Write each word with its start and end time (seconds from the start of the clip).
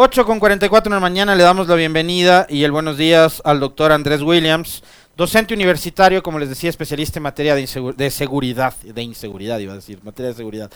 8 0.00 0.24
con 0.24 0.38
44 0.38 0.88
en 0.88 0.94
la 0.94 1.00
mañana 1.00 1.34
le 1.34 1.42
damos 1.42 1.66
la 1.66 1.74
bienvenida 1.74 2.46
y 2.48 2.62
el 2.62 2.70
buenos 2.70 2.96
días 2.96 3.42
al 3.44 3.58
doctor 3.58 3.90
Andrés 3.90 4.22
Williams, 4.22 4.84
docente 5.16 5.54
universitario, 5.54 6.22
como 6.22 6.38
les 6.38 6.48
decía, 6.48 6.70
especialista 6.70 7.18
en 7.18 7.24
materia 7.24 7.56
de, 7.56 7.94
de 7.96 8.10
seguridad, 8.12 8.76
de 8.76 9.02
inseguridad 9.02 9.58
iba 9.58 9.72
a 9.72 9.74
decir, 9.74 9.98
materia 10.04 10.30
de 10.30 10.36
seguridad. 10.36 10.70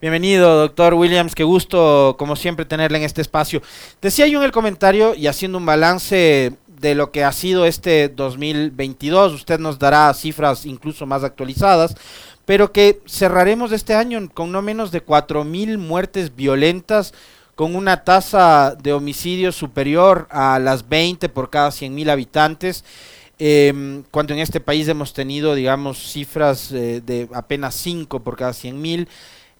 Bienvenido, 0.00 0.60
doctor 0.60 0.94
Williams, 0.94 1.34
qué 1.34 1.42
gusto, 1.42 2.14
como 2.20 2.36
siempre, 2.36 2.66
tenerle 2.66 2.98
en 2.98 3.04
este 3.04 3.20
espacio. 3.20 3.62
Decía 4.00 4.28
yo 4.28 4.38
en 4.38 4.44
el 4.44 4.52
comentario 4.52 5.12
y 5.16 5.26
haciendo 5.26 5.58
un 5.58 5.66
balance 5.66 6.52
de 6.68 6.94
lo 6.94 7.10
que 7.10 7.24
ha 7.24 7.32
sido 7.32 7.64
este 7.64 8.08
2022, 8.08 9.32
usted 9.32 9.58
nos 9.58 9.80
dará 9.80 10.14
cifras 10.14 10.66
incluso 10.66 11.04
más 11.04 11.24
actualizadas, 11.24 11.96
pero 12.44 12.70
que 12.70 13.00
cerraremos 13.08 13.72
este 13.72 13.96
año 13.96 14.20
con 14.32 14.52
no 14.52 14.62
menos 14.62 14.92
de 14.92 15.04
4.000 15.04 15.78
muertes 15.78 16.36
violentas, 16.36 17.12
con 17.58 17.74
una 17.74 18.04
tasa 18.04 18.76
de 18.80 18.92
homicidio 18.92 19.50
superior 19.50 20.28
a 20.30 20.60
las 20.60 20.88
20 20.88 21.28
por 21.28 21.50
cada 21.50 21.70
100.000 21.70 22.08
habitantes, 22.08 22.84
eh, 23.40 24.04
cuando 24.12 24.32
en 24.32 24.38
este 24.38 24.60
país 24.60 24.86
hemos 24.86 25.12
tenido, 25.12 25.56
digamos, 25.56 25.98
cifras 25.98 26.70
eh, 26.70 27.02
de 27.04 27.28
apenas 27.34 27.74
5 27.74 28.20
por 28.20 28.36
cada 28.36 28.52
100.000. 28.52 29.08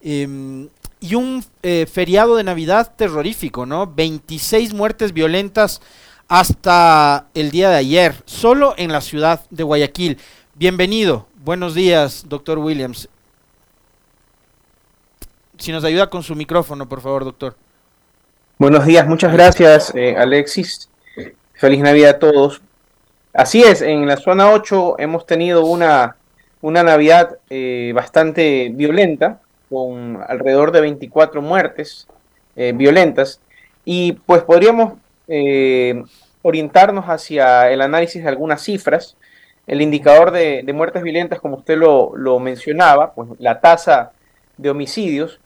Eh, 0.03 0.69
y 1.01 1.15
un 1.17 1.45
eh, 1.65 1.89
feriado 1.93 2.37
de 2.37 2.45
Navidad 2.45 2.95
terrorífico, 2.95 3.67
¿no? 3.67 3.89
26 3.89 4.75
muertes 4.75 5.13
violentas 5.13 5.81
hasta 6.29 7.27
el 7.35 7.51
día 7.51 7.69
de 7.69 7.79
ayer, 7.79 8.15
solo 8.27 8.75
en 8.77 8.93
la 8.93 9.01
ciudad 9.01 9.45
de 9.51 9.65
Guayaquil. 9.65 10.19
Bienvenido, 10.55 11.27
buenos 11.43 11.75
días, 11.75 12.27
doctor 12.29 12.59
Williams. 12.59 13.09
Si 15.59 15.73
nos 15.73 15.83
ayuda 15.83 16.09
con 16.09 16.23
su 16.23 16.37
micrófono, 16.37 16.89
por 16.89 17.01
favor, 17.01 17.25
doctor. 17.25 17.57
Buenos 18.61 18.87
días, 18.87 19.07
muchas 19.07 19.33
gracias 19.33 19.95
eh, 19.95 20.17
Alexis. 20.19 20.91
Feliz 21.55 21.79
Navidad 21.79 22.17
a 22.17 22.19
todos. 22.19 22.61
Así 23.33 23.63
es, 23.63 23.83
en 23.83 24.05
la 24.05 24.17
zona 24.17 24.51
8 24.51 24.97
hemos 24.99 25.27
tenido 25.27 25.65
una, 25.65 26.17
una 26.61 26.83
Navidad 26.83 27.39
eh, 27.51 27.93
bastante 27.95 28.73
violenta, 28.75 29.41
con 29.71 30.19
alrededor 30.27 30.73
de 30.73 30.81
24 30.81 31.41
muertes 31.41 32.09
eh, 32.57 32.73
violentas, 32.75 33.41
y 33.85 34.15
pues 34.27 34.43
podríamos 34.43 34.95
eh, 35.29 36.03
orientarnos 36.43 37.05
hacia 37.05 37.71
el 37.71 37.81
análisis 37.81 38.25
de 38.25 38.29
algunas 38.29 38.61
cifras. 38.61 39.17
El 39.69 39.83
indicador 39.83 40.33
de, 40.33 40.65
de 40.65 40.73
muertes 40.73 41.05
violentas, 41.05 41.39
como 41.39 41.59
usted 41.59 41.79
lo, 41.79 42.17
lo 42.17 42.41
mencionaba, 42.41 43.15
pues 43.15 43.29
la 43.39 43.61
tasa 43.61 44.11
de 44.57 44.71
homicidios, 44.71 45.39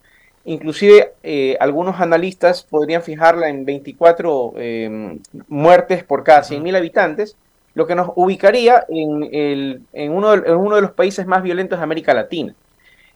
Inclusive 0.45 1.13
eh, 1.23 1.57
algunos 1.61 2.01
analistas 2.01 2.65
podrían 2.65 3.03
fijarla 3.03 3.49
en 3.49 3.65
24 3.65 4.55
eh, 4.57 5.19
muertes 5.49 6.03
por 6.03 6.25
cada 6.25 6.43
100.000 6.43 6.77
habitantes, 6.77 7.37
lo 7.75 7.87
que 7.87 7.95
nos 7.95 8.11
ubicaría 8.17 8.85
en, 8.89 9.29
el, 9.33 9.83
en, 9.93 10.13
uno 10.13 10.37
de, 10.37 10.49
en, 10.49 10.57
uno 10.57 10.77
de, 10.77 10.83
los 10.83 10.93
países 10.93 11.27
más 11.27 11.43
violentos 11.43 11.79
de 11.79 11.85
América 11.85 12.13
Latina. 12.13 12.55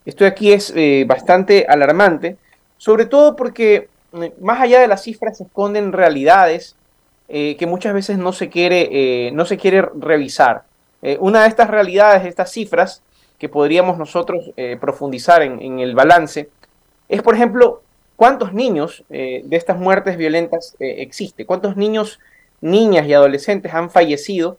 Esto 0.04 0.24
aquí 0.24 0.52
es 0.52 0.72
eh, 0.76 1.04
bastante 1.06 1.66
alarmante, 1.68 2.36
sobre 2.78 3.06
todo 3.06 3.36
porque 3.36 3.88
eh, 4.14 4.32
más 4.40 4.60
allá 4.60 4.80
de 4.80 4.86
las 4.86 5.02
cifras 5.02 5.38
se 5.38 5.44
esconden 5.44 5.92
realidades 5.92 6.76
eh, 7.28 7.56
que 7.56 7.66
muchas 7.66 7.92
veces 7.92 8.18
no 8.18 8.32
se 8.32 8.48
quiere, 8.48 9.32
no 9.32 9.44
se 9.44 9.56
quiere 9.56 9.82
revisar. 9.82 10.62
una 11.18 11.42
de 11.42 11.48
estas 11.48 11.68
realidades, 11.68 12.24
estas 12.24 12.52
cifras, 12.52 13.02
que 13.38 13.48
podríamos 13.48 13.98
nosotros 13.98 14.50
profundizar 14.80 15.42
en, 15.42 15.60
en 15.60 15.80
el 15.80 15.94
balance, 15.94 16.48
es, 17.08 17.22
por 17.22 17.34
ejemplo, 17.34 17.82
cuántos 18.16 18.52
niños 18.52 19.04
eh, 19.10 19.42
de 19.44 19.56
estas 19.56 19.78
muertes 19.78 20.16
violentas 20.16 20.76
eh, 20.80 20.96
existe, 20.98 21.46
cuántos 21.46 21.76
niños, 21.76 22.20
niñas 22.60 23.06
y 23.06 23.14
adolescentes 23.14 23.74
han 23.74 23.90
fallecido 23.90 24.58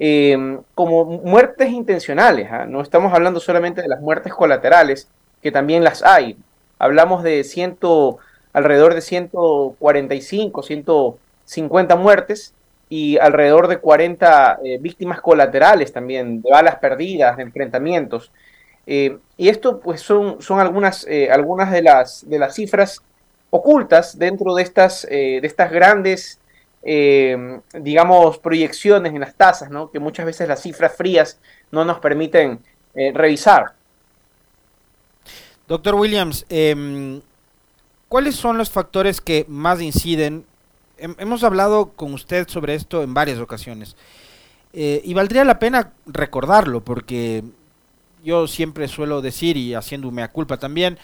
eh, 0.00 0.58
como 0.76 1.04
muertes 1.04 1.70
intencionales. 1.70 2.48
¿eh? 2.50 2.66
No 2.68 2.80
estamos 2.80 3.12
hablando 3.12 3.40
solamente 3.40 3.82
de 3.82 3.88
las 3.88 4.00
muertes 4.00 4.32
colaterales, 4.32 5.08
que 5.42 5.50
también 5.50 5.82
las 5.82 6.04
hay. 6.04 6.38
Hablamos 6.78 7.24
de 7.24 7.42
ciento, 7.42 8.18
alrededor 8.52 8.94
de 8.94 9.00
145, 9.00 10.62
150 10.62 11.96
muertes 11.96 12.54
y 12.88 13.18
alrededor 13.18 13.66
de 13.66 13.78
40 13.78 14.60
eh, 14.64 14.78
víctimas 14.80 15.20
colaterales 15.20 15.92
también, 15.92 16.42
de 16.42 16.50
balas 16.50 16.76
perdidas, 16.76 17.36
de 17.36 17.42
enfrentamientos. 17.42 18.30
Eh, 18.90 19.18
y 19.36 19.50
esto 19.50 19.80
pues 19.80 20.00
son, 20.00 20.38
eh, 21.06 21.28
algunas 21.30 21.70
de, 21.70 21.82
las, 21.82 22.26
de 22.26 22.38
las 22.38 22.54
cifras 22.54 23.02
ocultas 23.50 24.18
dentro 24.18 24.54
de 24.54 24.62
estas, 24.62 25.06
eh, 25.10 25.42
grandes, 25.70 26.40
eh, 26.82 27.60
digamos, 27.74 28.38
proyecciones 28.38 29.12
en 29.12 29.20
las 29.20 29.34
tasas, 29.34 29.68
¿no? 29.68 29.90
que 29.90 29.98
muchas 29.98 30.24
veces 30.24 30.48
las 30.48 30.62
cifras 30.62 30.96
frías 30.96 31.38
no 31.70 31.84
nos 31.84 31.98
permiten 31.98 32.60
revisar. 32.94 33.74
Doctor 35.68 35.94
Williams, 35.94 36.46
eh, 36.48 37.20
¿cuáles 38.08 38.36
son 38.36 38.56
los 38.56 38.70
factores 38.70 39.20
que 39.20 39.44
más 39.48 39.82
inciden? 39.82 40.46
Hemos 40.96 41.44
hablado 41.44 41.90
con 41.90 42.14
usted 42.14 42.48
sobre 42.48 42.74
esto 42.74 43.02
en 43.02 43.12
varias 43.12 43.38
ocasiones. 43.38 43.96
Y 44.72 45.12
valdría 45.14 45.44
la 45.44 45.58
pena 45.58 45.92
recordarlo 46.06 46.80
porque 46.80 47.44
yo 48.24 48.46
siempre 48.46 48.88
suelo 48.88 49.20
decir, 49.20 49.56
y 49.56 49.74
haciendo 49.74 50.10
mea 50.10 50.30
culpa 50.30 50.56
también, 50.56 50.98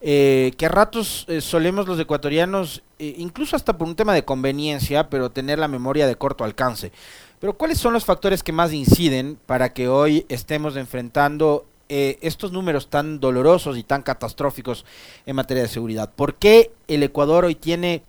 eh, 0.00 0.52
que 0.56 0.66
a 0.66 0.68
ratos 0.68 1.24
eh, 1.28 1.40
solemos 1.40 1.88
los 1.88 1.98
ecuatorianos, 1.98 2.82
eh, 2.98 3.14
incluso 3.18 3.56
hasta 3.56 3.76
por 3.76 3.88
un 3.88 3.96
tema 3.96 4.14
de 4.14 4.24
conveniencia, 4.24 5.10
pero 5.10 5.30
tener 5.30 5.58
la 5.58 5.68
memoria 5.68 6.06
de 6.06 6.16
corto 6.16 6.44
alcance. 6.44 6.92
Pero 7.40 7.52
¿cuáles 7.54 7.78
son 7.78 7.92
los 7.92 8.04
factores 8.04 8.42
que 8.42 8.52
más 8.52 8.72
inciden 8.72 9.38
para 9.46 9.72
que 9.72 9.88
hoy 9.88 10.26
estemos 10.28 10.76
enfrentando 10.76 11.66
eh, 11.88 12.18
estos 12.20 12.52
números 12.52 12.90
tan 12.90 13.18
dolorosos 13.18 13.78
y 13.78 13.82
tan 13.82 14.02
catastróficos 14.02 14.84
en 15.24 15.36
materia 15.36 15.62
de 15.62 15.68
seguridad? 15.68 16.10
¿Por 16.14 16.34
qué 16.34 16.72
el 16.88 17.02
Ecuador 17.02 17.44
hoy 17.44 17.54
tiene 17.54 18.02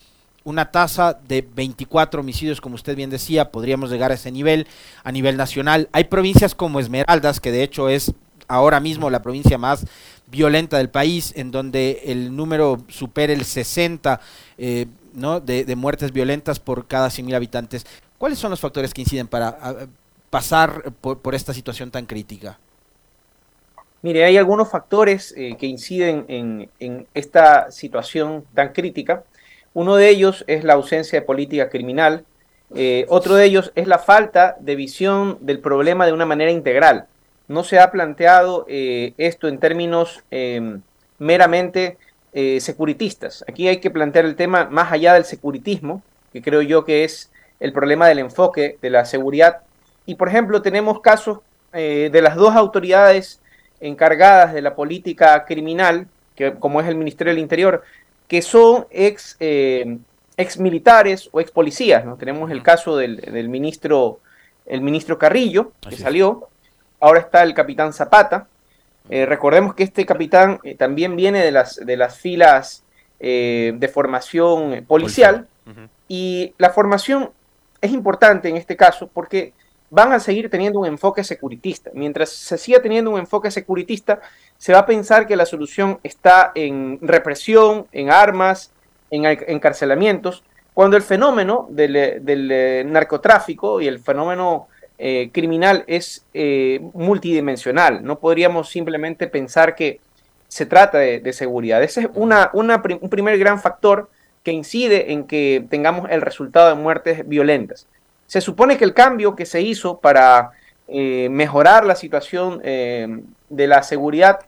una 0.43 0.71
tasa 0.71 1.13
de 1.13 1.47
24 1.55 2.21
homicidios, 2.21 2.59
como 2.59 2.75
usted 2.75 2.95
bien 2.95 3.11
decía, 3.11 3.51
podríamos 3.51 3.91
llegar 3.91 4.11
a 4.11 4.15
ese 4.15 4.31
nivel 4.31 4.67
a 5.03 5.11
nivel 5.11 5.37
nacional? 5.37 5.89
Hay 5.91 6.05
provincias 6.05 6.55
como 6.55 6.79
Esmeraldas, 6.79 7.39
que 7.39 7.51
de 7.51 7.63
hecho 7.63 7.87
es 7.87 8.13
ahora 8.49 8.81
mismo 8.81 9.09
la 9.09 9.21
provincia 9.21 9.57
más 9.57 9.85
violenta 10.27 10.77
del 10.77 10.89
país, 10.89 11.33
en 11.37 11.51
donde 11.51 12.01
el 12.05 12.35
número 12.35 12.83
supera 12.89 13.31
el 13.31 13.45
60 13.45 14.19
eh, 14.57 14.87
de, 15.43 15.75
muertes 15.75 16.11
violentas 16.11 16.59
por 16.59 16.88
cada 16.88 17.07
100.000 17.07 17.35
habitantes. 17.35 17.85
¿Cuáles 18.17 18.38
son 18.38 18.51
los 18.51 18.59
factores 18.59 18.93
que 18.93 19.01
inciden 19.01 19.27
para 19.27 19.88
pasar 20.29 20.91
por, 21.01 21.33
esta 21.33 21.53
situación 21.53 21.89
tan 21.89 22.05
crítica? 22.05 22.59
Mire, 24.01 24.23
hay 24.23 24.38
algunos 24.38 24.69
factores 24.69 25.33
eh, 25.35 25.55
que 25.57 25.65
inciden 25.65 26.25
en, 26.27 26.69
en, 26.79 27.07
esta 27.13 27.71
situación 27.71 28.45
tan 28.53 28.71
crítica. 28.71 29.23
Uno 29.73 29.95
de 29.95 30.09
ellos 30.09 30.43
es 30.47 30.63
la 30.63 30.73
ausencia 30.73 31.19
de 31.19 31.25
política 31.25 31.69
criminal. 31.69 32.23
Eh, 32.75 33.05
otro 33.09 33.35
de 33.35 33.45
ellos 33.45 33.71
es 33.75 33.88
la 33.88 33.99
falta 33.99 34.55
de 34.59 34.75
visión 34.75 35.38
del 35.41 35.59
problema 35.59 36.05
de 36.05 36.13
una 36.13 36.25
manera 36.25 36.51
integral 36.51 37.07
no 37.49 37.65
se 37.65 37.79
ha 37.79 37.91
planteado 37.91 38.65
eh, 38.69 39.13
esto 39.17 39.49
en 39.49 39.59
términos 39.59 40.23
eh, 40.31 40.79
meramente 41.17 41.97
eh, 42.31 42.59
securitistas. 42.61 43.43
Aquí 43.47 43.67
hay 43.67 43.77
que 43.77 43.89
plantear 43.89 44.25
el 44.25 44.35
tema 44.35 44.65
más 44.69 44.91
allá 44.91 45.15
del 45.15 45.25
securitismo, 45.25 46.03
que 46.31 46.41
creo 46.41 46.61
yo 46.61 46.85
que 46.85 47.03
es 47.03 47.31
el 47.59 47.73
problema 47.73 48.07
del 48.07 48.19
enfoque 48.19 48.77
de 48.81 48.89
la 48.91 49.03
seguridad. 49.05 49.61
Y 50.05 50.15
por 50.15 50.29
ejemplo, 50.29 50.61
tenemos 50.61 51.01
casos 51.01 51.39
eh, 51.73 52.09
de 52.11 52.21
las 52.21 52.35
dos 52.35 52.55
autoridades 52.55 53.41
encargadas 53.79 54.53
de 54.53 54.61
la 54.61 54.75
política 54.75 55.43
criminal, 55.45 56.07
que, 56.35 56.53
como 56.53 56.81
es 56.81 56.88
el 56.88 56.95
Ministerio 56.95 57.33
del 57.33 57.41
Interior, 57.41 57.83
que 58.27 58.44
son 58.44 58.85
ex, 58.91 59.35
eh, 59.39 59.97
ex 60.38 60.59
militares 60.59 61.29
o 61.31 61.41
ex 61.41 61.50
policías. 61.50 62.06
¿no? 62.06 62.15
Tenemos 62.15 62.51
el 62.51 62.62
caso 62.62 62.95
del, 62.95 63.18
del 63.18 63.50
ministro, 63.50 64.19
el 64.68 64.81
ministro 64.81 65.18
Carrillo, 65.18 65.74
que 65.81 65.89
Así 65.89 65.97
salió, 65.97 66.47
ahora 67.00 67.19
está 67.19 67.44
el 67.44 67.54
capitán 67.54 67.94
Zapata. 67.94 68.48
Eh, 69.10 69.25
recordemos 69.25 69.74
que 69.74 69.84
este 69.84 70.06
capitán 70.06 70.60
eh, 70.63 70.75
también 70.75 71.16
viene 71.16 71.44
de 71.44 71.51
las, 71.51 71.78
de 71.78 71.98
las 71.98 72.18
filas 72.18 72.84
eh, 73.19 73.74
de 73.75 73.88
formación 73.88 74.86
policial 74.88 75.48
uh 75.66 75.72
-huh. 75.72 75.90
y 76.07 76.54
la 76.57 76.69
formación 76.69 77.31
es 77.81 77.92
importante 77.92 78.50
en 78.50 78.57
este 78.57 78.75
caso 78.75 79.10
porque 79.12 79.54
van 79.90 80.13
a 80.13 80.19
seguir 80.19 80.50
teniendo 80.50 80.80
un 80.80 80.86
enfoque 80.86 81.24
securitista. 81.24 81.90
Mientras 81.94 82.30
se 82.30 82.57
siga 82.57 82.81
teniendo 82.81 83.10
un 83.10 83.19
enfoque 83.19 83.50
securitista, 83.50 84.19
se 84.57 84.74
va 84.74 84.80
a 84.80 84.86
pensar 84.86 85.25
que 85.25 85.36
la 85.36 85.48
solución 85.48 86.00
está 86.04 86.51
en 86.54 87.00
represión, 87.01 87.88
en 87.92 88.12
armas, 88.12 88.72
en 89.10 89.25
encarcelamientos, 89.25 90.44
cuando 90.75 90.96
el 90.96 91.01
fenómeno 91.01 91.68
del, 91.72 92.24
del 92.24 92.92
narcotráfico 92.92 93.81
y 93.81 93.88
el 93.88 94.00
fenómeno 94.00 94.68
eh, 95.00 95.31
criminal 95.31 95.84
es 95.88 96.25
eh, 96.34 96.80
multidimensional. 96.94 98.04
No 98.04 98.19
podríamos 98.19 98.69
simplemente 98.69 99.28
pensar 99.28 99.74
que 99.75 100.00
se 100.48 100.66
trata 100.66 101.00
de, 101.00 101.19
de 101.19 101.34
seguridad. 101.34 101.81
Ese 101.81 102.01
es 102.01 102.07
una, 102.13 102.51
una, 102.54 102.81
un 103.01 103.10
primer 103.10 103.40
gran 103.40 103.60
factor 103.60 104.10
que 104.10 104.19
que 104.44 104.51
incide 104.51 105.12
en 105.12 105.28
que 105.28 105.66
tengamos 105.69 106.10
el 106.10 106.22
resultado 106.22 106.69
de 106.69 106.75
muertes 106.75 107.28
violentas. 107.28 107.88
Se 108.28 108.42
supone 108.42 108.78
que 108.78 108.86
el 108.86 108.94
cambio 108.94 109.36
que 109.36 109.46
se 109.46 109.62
hizo 109.62 110.00
para 110.00 110.51
eh, 110.88 111.28
mejorar 111.30 111.86
la 111.86 111.96
situación 111.96 112.62
eh, 112.63 113.22
de 113.50 113.68
la 113.68 113.84
seguridad 113.84 114.40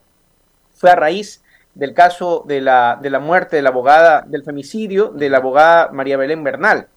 fue 0.76 0.92
a 0.92 0.96
raíz 0.96 1.44
del 1.76 1.94
caso 1.94 2.44
de 2.48 2.62
la, 2.62 2.98
de 3.02 3.10
la 3.10 3.20
muerte 3.20 3.56
de 3.56 3.62
la 3.62 3.70
abogada, 3.70 4.24
del 4.28 4.44
femicidio 4.44 5.10
de 5.10 5.30
la 5.30 5.38
abogada 5.38 5.90
María 5.92 6.18
Belén 6.18 6.44
Bernal. 6.44 6.88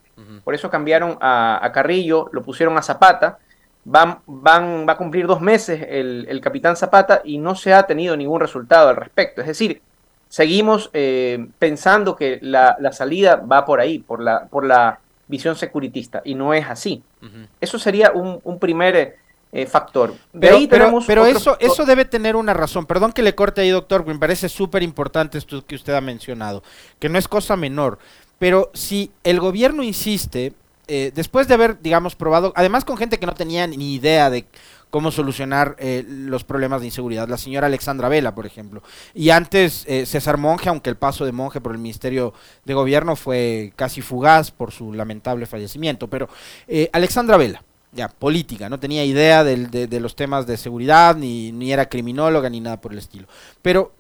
Por 0.44 0.54
eso 0.54 0.70
cambiaron 0.70 1.18
a, 1.20 1.68
Carrillo, 1.74 2.28
lo 2.32 2.42
pusieron 2.42 2.78
a 2.78 2.82
Zapata. 2.82 3.38
Van, 3.84 4.18
van, 4.26 4.86
va 4.88 4.94
a 4.94 4.96
cumplir 4.96 5.26
dos 5.26 5.40
meses 5.40 5.86
el, 5.88 6.40
capitán 6.42 6.76
Zapata 6.76 7.20
y 7.24 7.38
no 7.38 7.54
se 7.54 7.74
ha 7.74 7.86
tenido 7.86 8.16
ningún 8.16 8.40
resultado 8.40 8.88
al 8.88 8.96
respecto. 8.96 9.40
Es 9.40 9.46
decir, 9.46 9.82
seguimos 10.28 10.90
eh, 10.94 11.46
pensando 11.58 12.16
que 12.16 12.38
la, 12.40 12.76
salida 12.92 13.36
va 13.36 13.64
por 13.64 13.80
ahí, 13.80 13.98
por 13.98 14.22
la, 14.22 14.46
por 14.46 14.64
la 14.64 15.00
visión 15.28 15.56
securitista, 15.56 16.22
y 16.24 16.34
no 16.34 16.54
es 16.54 16.66
así. 16.66 17.02
Eso 17.60 17.78
sería 17.78 18.12
un, 18.12 18.40
un 18.44 18.58
primer 18.58 19.16
eh, 19.56 19.66
factor. 19.66 20.12
pero, 20.32 20.58
pero, 21.06 21.26
eso, 21.26 21.56
eso 21.60 21.84
debe 21.86 22.04
tener 22.04 22.34
una 22.34 22.52
razón. 22.54 22.86
Perdón 22.86 23.12
que 23.12 23.22
le 23.22 23.36
corte 23.36 23.60
ahí, 23.60 23.70
doctor, 23.70 24.04
me 24.04 24.18
parece 24.18 24.48
súper 24.48 24.82
importante 24.82 25.38
esto 25.38 25.64
que 25.64 25.76
usted 25.76 25.94
ha 25.94 26.00
mencionado, 26.00 26.64
que 26.98 27.08
no 27.08 27.20
es 27.20 27.28
cosa 27.28 27.54
menor. 27.54 28.00
Pero 28.40 28.72
si 28.74 29.12
el 29.22 29.38
gobierno 29.38 29.84
insiste, 29.84 30.54
eh, 30.86 31.12
después 31.14 31.48
de 31.48 31.54
haber, 31.54 31.80
digamos, 31.80 32.14
probado, 32.14 32.52
además 32.56 32.84
con 32.84 32.96
gente 32.96 33.18
que 33.18 33.26
no 33.26 33.34
tenía 33.34 33.66
ni 33.66 33.94
idea 33.94 34.30
de 34.30 34.46
cómo 34.90 35.10
solucionar 35.10 35.76
eh, 35.78 36.04
los 36.06 36.44
problemas 36.44 36.80
de 36.80 36.86
inseguridad. 36.86 37.28
La 37.28 37.36
señora 37.36 37.66
Alexandra 37.66 38.08
Vela, 38.08 38.34
por 38.34 38.46
ejemplo. 38.46 38.82
Y 39.12 39.30
antes 39.30 39.84
César 40.04 40.38
Monge, 40.38 40.68
aunque 40.68 40.90
el 40.90 40.96
paso 40.96 41.24
de 41.24 41.32
Monge 41.32 41.60
por 41.60 41.72
el 41.72 41.78
Ministerio 41.78 42.32
de 42.64 42.74
Gobierno 42.74 43.16
fue 43.16 43.72
casi 43.74 44.02
fugaz 44.02 44.52
por 44.52 44.70
su 44.70 44.92
lamentable 44.92 45.46
fallecimiento. 45.46 46.08
Pero 46.08 46.28
Alexandra 46.92 47.36
Vela, 47.36 47.64
ya, 47.94 48.08
política, 48.08 48.68
no 48.68 48.80
tenía 48.80 49.04
idea 49.04 49.44
de, 49.44 50.00
los 50.00 50.16
temas 50.16 50.46
de 50.46 50.56
seguridad, 50.56 51.16
ni, 51.16 51.52
ni, 51.52 51.72
era 51.72 51.88
criminóloga, 51.88 52.50
ni 52.50 52.60
nada 52.60 52.80
por 52.80 52.92
el 52.92 52.98
estilo. 52.98 53.26
Pero 53.62 53.92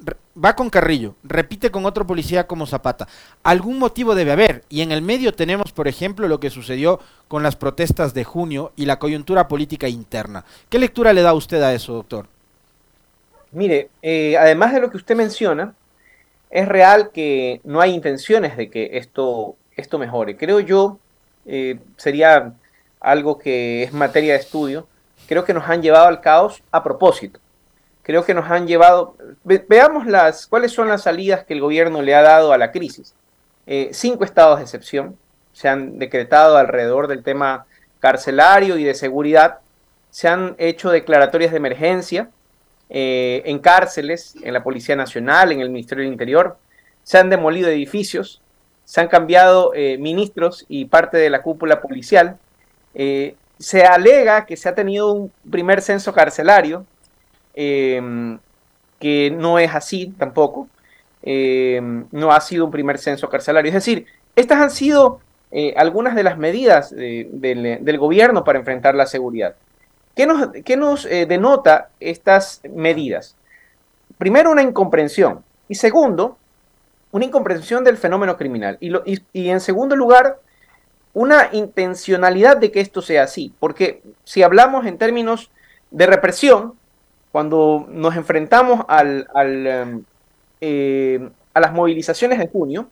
va 0.42 0.56
con 0.56 0.70
Carrillo, 0.70 1.14
repite 1.22 1.70
con 1.70 1.86
otro 1.86 2.06
policía 2.06 2.46
como 2.46 2.66
Zapata. 2.66 3.06
Algún 3.42 3.78
motivo 3.78 4.14
debe 4.14 4.32
haber, 4.32 4.64
y 4.68 4.82
en 4.82 4.92
el 4.92 5.02
medio 5.02 5.32
tenemos, 5.32 5.72
por 5.72 5.88
ejemplo, 5.88 6.28
lo 6.28 6.40
que 6.40 6.50
sucedió 6.50 7.00
con 7.28 7.42
las 7.42 7.56
protestas 7.56 8.14
de 8.14 8.24
junio 8.24 8.72
y 8.76 8.86
la 8.86 8.98
coyuntura 8.98 9.48
política 9.48 9.88
interna. 9.88 10.44
¿Qué 10.68 10.78
lectura 10.78 11.12
le 11.12 11.22
da 11.22 11.32
usted 11.32 11.62
a 11.62 11.72
eso, 11.72 11.94
doctor? 11.94 12.26
Mire, 13.52 13.90
eh, 14.02 14.36
además 14.36 14.74
de 14.74 14.80
lo 14.80 14.90
que 14.90 14.96
usted 14.96 15.14
menciona, 15.14 15.74
es 16.50 16.68
real 16.68 17.10
que 17.12 17.60
no 17.64 17.80
hay 17.80 17.94
intenciones 17.94 18.56
de 18.56 18.70
que 18.70 18.90
esto, 18.98 19.56
esto 19.76 19.98
mejore. 19.98 20.36
Creo 20.36 20.60
yo, 20.60 20.98
eh, 21.46 21.78
sería 21.96 22.54
algo 23.04 23.38
que 23.38 23.84
es 23.84 23.92
materia 23.92 24.32
de 24.32 24.40
estudio, 24.40 24.86
creo 25.28 25.44
que 25.44 25.54
nos 25.54 25.68
han 25.68 25.82
llevado 25.82 26.06
al 26.06 26.20
caos 26.20 26.62
a 26.70 26.82
propósito. 26.82 27.40
Creo 28.02 28.24
que 28.24 28.34
nos 28.34 28.50
han 28.50 28.66
llevado, 28.66 29.16
veamos 29.44 30.06
las, 30.06 30.46
cuáles 30.46 30.72
son 30.72 30.88
las 30.88 31.02
salidas 31.02 31.44
que 31.44 31.54
el 31.54 31.60
gobierno 31.60 32.02
le 32.02 32.14
ha 32.14 32.22
dado 32.22 32.52
a 32.52 32.58
la 32.58 32.70
crisis. 32.70 33.14
Eh, 33.66 33.90
cinco 33.92 34.24
estados 34.24 34.58
de 34.58 34.64
excepción 34.64 35.16
se 35.52 35.68
han 35.68 35.98
decretado 35.98 36.58
alrededor 36.58 37.08
del 37.08 37.22
tema 37.22 37.66
carcelario 38.00 38.76
y 38.76 38.84
de 38.84 38.94
seguridad. 38.94 39.60
Se 40.10 40.28
han 40.28 40.54
hecho 40.58 40.90
declaratorias 40.90 41.52
de 41.52 41.56
emergencia 41.56 42.28
eh, 42.90 43.42
en 43.46 43.58
cárceles, 43.58 44.34
en 44.42 44.52
la 44.52 44.62
Policía 44.62 44.96
Nacional, 44.96 45.52
en 45.52 45.60
el 45.60 45.70
Ministerio 45.70 46.04
del 46.04 46.12
Interior. 46.12 46.58
Se 47.02 47.16
han 47.16 47.30
demolido 47.30 47.70
edificios, 47.70 48.42
se 48.84 49.00
han 49.00 49.08
cambiado 49.08 49.72
eh, 49.74 49.96
ministros 49.98 50.66
y 50.68 50.84
parte 50.84 51.16
de 51.16 51.30
la 51.30 51.40
cúpula 51.40 51.80
policial. 51.80 52.36
Eh, 52.94 53.36
se 53.58 53.84
alega 53.84 54.46
que 54.46 54.56
se 54.56 54.68
ha 54.68 54.74
tenido 54.74 55.12
un 55.12 55.32
primer 55.50 55.80
censo 55.80 56.12
carcelario, 56.12 56.84
em, 57.54 58.38
que 58.98 59.30
no 59.30 59.58
es 59.58 59.74
así 59.74 60.14
tampoco. 60.18 60.68
Em, 61.22 62.06
no 62.12 62.32
ha 62.32 62.40
sido 62.40 62.64
un 62.64 62.70
primer 62.70 62.98
censo 62.98 63.28
carcelario. 63.28 63.68
Es 63.68 63.74
decir, 63.74 64.06
estas 64.36 64.60
han 64.60 64.70
sido 64.70 65.20
eh, 65.50 65.74
algunas 65.76 66.14
de 66.14 66.24
las 66.24 66.36
medidas 66.36 66.90
del, 66.90 67.98
gobierno 67.98 68.44
para 68.44 68.58
enfrentar 68.58 68.94
la 68.94 69.06
seguridad. 69.06 69.54
¿Qué 70.16 70.26
nos, 70.26 70.48
nos 70.76 71.06
eh, 71.06 71.26
denota 71.26 71.90
estas 72.00 72.60
medidas? 72.68 73.36
Primero, 74.18 74.50
una 74.50 74.62
incomprensión. 74.62 75.44
Y 75.68 75.76
segundo, 75.76 76.36
una 77.12 77.24
incomprensión 77.24 77.84
del 77.84 77.96
fenómeno 77.96 78.36
criminal. 78.36 78.76
Y, 78.80 78.92
y 79.32 79.48
en 79.48 79.60
segundo 79.60 79.96
lugar, 79.96 80.38
una 81.14 81.48
intencionalidad 81.52 82.56
de 82.56 82.72
que 82.72 82.80
esto 82.80 83.00
sea 83.00 83.22
así, 83.22 83.54
porque 83.60 84.02
si 84.24 84.42
hablamos 84.42 84.84
en 84.84 84.98
términos 84.98 85.50
de 85.90 86.06
represión, 86.06 86.74
cuando 87.30 87.86
nos 87.88 88.16
enfrentamos 88.16 88.84
al, 88.88 89.26
em, 89.34 90.04
eh, 90.60 91.30
a 91.52 91.60
las 91.60 91.72
movilizaciones 91.72 92.38
de 92.38 92.48
junio, 92.48 92.88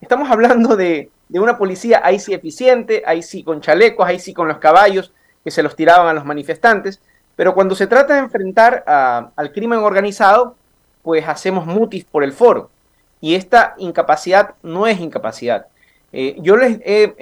estamos 0.00 0.30
hablando 0.30 0.74
de, 0.76 1.10
una 1.30 1.58
policía 1.58 2.00
ahí 2.04 2.18
sí 2.20 2.32
eficiente, 2.32 3.02
ahí 3.06 3.22
sí 3.22 3.42
con 3.42 3.60
chalecos, 3.60 4.06
ahí 4.06 4.18
sí 4.18 4.32
con 4.32 4.46
los 4.48 4.58
caballos 4.58 5.12
que 5.42 5.50
se 5.50 5.62
los 5.62 5.74
tiraban 5.74 6.06
a 6.06 6.12
los 6.12 6.24
manifestantes, 6.24 7.00
pero 7.36 7.54
cuando 7.54 7.74
se 7.74 7.86
trata 7.86 8.14
de 8.14 8.20
enfrentar 8.20 8.84
al 8.86 9.52
crimen 9.52 9.80
organizado, 9.80 10.56
pues 11.02 11.26
hacemos 11.26 11.66
mutis 11.66 12.04
por 12.04 12.22
el 12.22 12.32
foro. 12.32 12.70
Y 13.20 13.34
esta 13.34 13.74
incapacidad 13.78 14.54
no 14.62 14.86
es 14.86 15.00
incapacidad, 15.00 15.66
eh, 16.16 16.36
yo 16.38 16.56
les 16.56 16.78
he, 16.84 17.12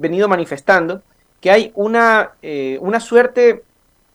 venido 0.00 0.28
manifestando 0.28 1.00
que 1.40 1.52
hay 1.52 1.70
una, 1.76 2.32
eh, 2.42 2.76
una 2.80 2.98
suerte 2.98 3.62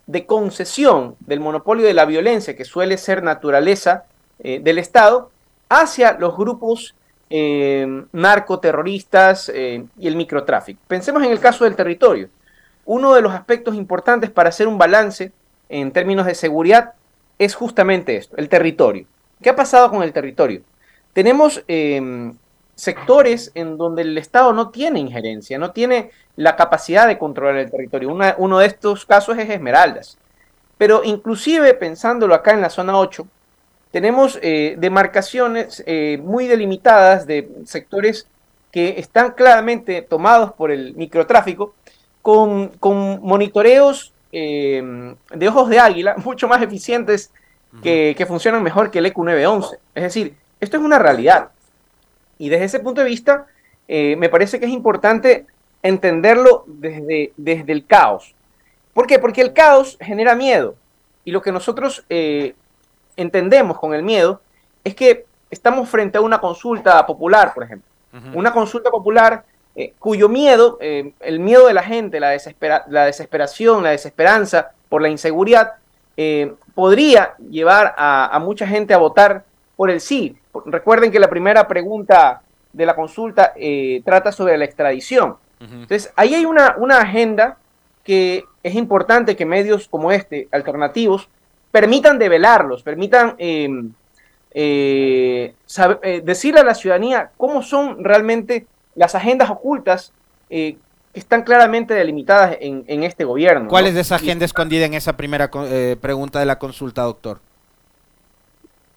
de 0.05 0.25
concesión 0.25 1.15
del 1.21 1.39
monopolio 1.39 1.85
de 1.85 1.93
la 1.93 2.03
violencia 2.03 2.53
que 2.53 2.65
suele 2.65 2.97
ser 2.97 3.23
naturaleza 3.23 4.03
eh, 4.39 4.59
del 4.61 4.79
Estado 4.79 5.31
hacia 5.69 6.17
los 6.19 6.35
grupos 6.35 6.93
narcoterroristas 7.29 9.51
y 9.53 10.07
el 10.07 10.15
microtráfico. 10.15 10.79
Pensemos 10.87 11.21
en 11.23 11.31
el 11.31 11.41
caso 11.41 11.65
del 11.65 11.75
territorio. 11.75 12.29
Uno 12.85 13.13
de 13.13 13.21
los 13.21 13.33
aspectos 13.33 13.75
importantes 13.75 14.29
para 14.29 14.47
hacer 14.47 14.65
un 14.65 14.77
balance 14.77 15.33
en 15.67 15.91
términos 15.91 16.25
de 16.25 16.35
seguridad 16.35 16.93
es 17.37 17.53
justamente 17.53 18.15
esto, 18.15 18.37
el 18.37 18.47
territorio. 18.47 19.07
¿Qué 19.41 19.49
ha 19.49 19.57
pasado 19.57 19.89
con 19.89 20.03
el 20.03 20.13
territorio? 20.13 20.61
Tenemos 21.11 21.65
sectores 22.77 23.51
en 23.55 23.75
donde 23.75 24.03
el 24.03 24.17
Estado 24.17 24.53
no 24.53 24.69
tiene 24.69 24.99
injerencia, 24.99 25.57
no 25.57 25.71
tiene 25.71 26.11
la 26.35 26.55
capacidad 26.55 27.07
de 27.07 27.17
controlar 27.17 27.57
el 27.57 27.71
territorio. 27.71 28.15
uno 28.37 28.59
de 28.59 28.67
estos 28.67 29.05
casos 29.05 29.37
es 29.37 29.49
Esmeraldas. 29.49 30.17
Pero 30.77 31.03
inclusive 31.03 31.73
pensándolo 31.73 32.35
acá 32.35 32.51
en 32.51 32.61
la 32.61 32.69
zona 32.69 32.97
8, 32.97 33.27
tenemos 33.91 34.37
eh, 34.43 34.75
demarcaciones 34.77 35.83
eh, 35.87 36.19
muy 36.21 36.45
delimitadas 36.45 37.25
de 37.25 37.49
sectores 37.65 38.27
que 38.71 38.99
están 38.99 39.31
claramente 39.31 40.03
tomados 40.03 40.53
por 40.53 40.69
el 40.69 40.93
microtráfico, 40.93 41.73
con, 42.21 42.73
monitoreos 43.21 44.13
eh, 44.31 45.15
de 45.33 45.47
ojos 45.47 45.69
de 45.69 45.79
águila 45.79 46.15
mucho 46.23 46.47
más 46.47 46.61
eficientes 46.61 47.31
que, 47.81 48.13
que 48.15 48.25
funcionan 48.27 48.61
mejor 48.61 48.91
que 48.91 48.99
el 48.99 49.11
EQ911. 49.11 49.79
Es 49.95 50.03
decir, 50.03 50.35
esto 50.59 50.77
es 50.77 50.83
una 50.83 50.99
realidad. 50.99 51.49
Y 52.37 52.49
desde 52.49 52.65
ese 52.65 52.79
punto 52.79 53.01
de 53.01 53.09
vista, 53.09 53.47
eh, 53.87 54.15
me 54.17 54.29
parece 54.29 54.59
que 54.59 54.65
es 54.65 54.71
importante 54.71 55.45
entenderlo 55.81 56.63
desde, 56.67 57.33
desde 57.37 57.71
el 57.71 57.85
caos. 57.85 58.33
¿Por 58.93 59.07
qué? 59.07 59.19
Porque 59.19 59.41
el 59.41 59.53
caos 59.53 59.97
genera 60.01 60.35
miedo. 60.35 60.75
Y 61.23 61.31
lo 61.31 61.41
que 61.41 61.51
nosotros 61.51 62.05
eh, 62.09 62.55
entendemos 63.15 63.77
con 63.79 63.93
el 63.93 64.03
miedo 64.03 64.41
es 64.83 64.95
que 64.95 65.25
estamos 65.49 65.89
frente 65.89 66.17
a 66.17 66.21
una 66.21 66.39
consulta 66.39 67.05
popular, 67.05 67.53
por 67.53 67.63
ejemplo. 67.63 67.87
Una 68.33 68.51
consulta 68.51 68.89
popular 68.89 69.43
eh, 69.75 69.93
cuyo 69.99 70.27
miedo, 70.27 70.79
el 70.79 71.39
miedo 71.39 71.67
de 71.67 71.73
la 71.73 71.83
gente, 71.83 72.19
la, 72.19 72.35
la 72.87 73.05
desesperación, 73.05 73.83
la 73.83 73.91
desesperanza 73.91 74.71
por 74.89 75.03
la 75.03 75.09
inseguridad, 75.09 75.73
podría 76.73 77.35
llevar 77.37 77.93
a, 77.95 78.35
a 78.35 78.39
mucha 78.39 78.65
gente 78.65 78.95
a 78.95 78.97
votar 78.97 79.43
por 79.77 79.89
el 79.89 80.01
sí. 80.01 80.35
Recuerden 80.65 81.11
que 81.11 81.19
la 81.19 81.29
primera 81.29 81.65
pregunta 81.67 82.41
de 82.73 82.85
la 82.85 82.95
consulta 82.95 83.53
eh, 83.55 84.01
trata 84.03 84.33
sobre 84.33 84.57
la 84.57 84.65
extradición. 84.65 85.37
Entonces, 85.59 86.11
ahí 86.15 86.35
hay 86.35 86.45
una, 86.45 86.75
una 86.77 86.99
agenda 86.99 87.57
que 88.03 88.43
es 88.61 88.75
importante 88.75 89.35
que 89.35 89.45
medios 89.45 89.87
como 89.87 90.11
este, 90.11 90.47
alternativos, 90.51 91.29
permitan 91.71 92.19
develarlos, 92.19 92.83
permitan 92.83 93.35
em, 93.39 93.91
eh, 94.51 95.53
eh, 96.03 96.21
decirle 96.23 96.59
a 96.59 96.63
la 96.63 96.75
ciudadanía 96.75 97.31
cómo 97.37 97.63
son 97.63 98.03
realmente 98.03 98.67
las 98.95 99.15
agendas 99.15 99.49
ocultas 99.49 100.13
que 100.47 100.77
están 101.13 101.41
claramente 101.41 101.93
delimitadas 101.93 102.57
en, 102.61 103.03
este 103.03 103.25
gobierno. 103.25 103.67
¿Cuál 103.67 103.87
es 103.87 103.95
esa 103.95 104.15
agenda 104.15 104.45
escondida 104.45 104.85
en 104.85 104.93
esa 104.93 105.17
primera 105.17 105.49
pregunta 105.99 106.39
de 106.39 106.45
la 106.45 106.57
consulta, 106.59 107.01
doctor? 107.01 107.39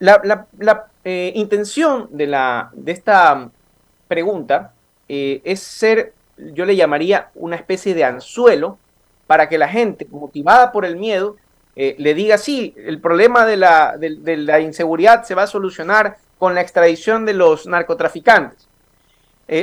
La, 0.00 0.21
la, 0.25 0.47
la 0.59 0.87
eh, 1.04 1.33
intención 1.37 2.09
de, 2.11 2.26
la, 2.26 2.71
de 2.73 2.92
esta 2.92 3.50
pregunta 4.09 4.73
eh, 5.09 5.40
es 5.45 5.61
ser, 5.61 6.14
yo 6.37 6.64
le 6.64 6.75
llamaría 6.75 7.30
una 7.35 7.57
especie 7.57 7.95
de 7.95 8.04
anzuelo 8.04 8.78
para 9.26 9.49
que 9.49 9.59
la 9.59 9.69
gente, 9.69 10.07
motivada 10.11 10.73
por 10.73 10.85
el 10.85 10.97
miedo, 10.97 11.37
eh, 11.76 11.95
le 11.99 12.14
diga, 12.14 12.38
sí, 12.38 12.75
el 12.76 13.00
problema 13.00 13.47
de 13.47 13.57
la, 13.57 13.97
de 13.97 14.37
la, 14.37 14.61
inseguridad 14.61 15.23
se 15.23 15.35
va 15.35 15.45
a 15.45 15.47
solucionar 15.47 16.16
con 16.38 16.54
la 16.54 16.62
extradición 16.62 17.25
de 17.26 17.35
los 17.35 17.66
narcotraficantes. 17.66 18.66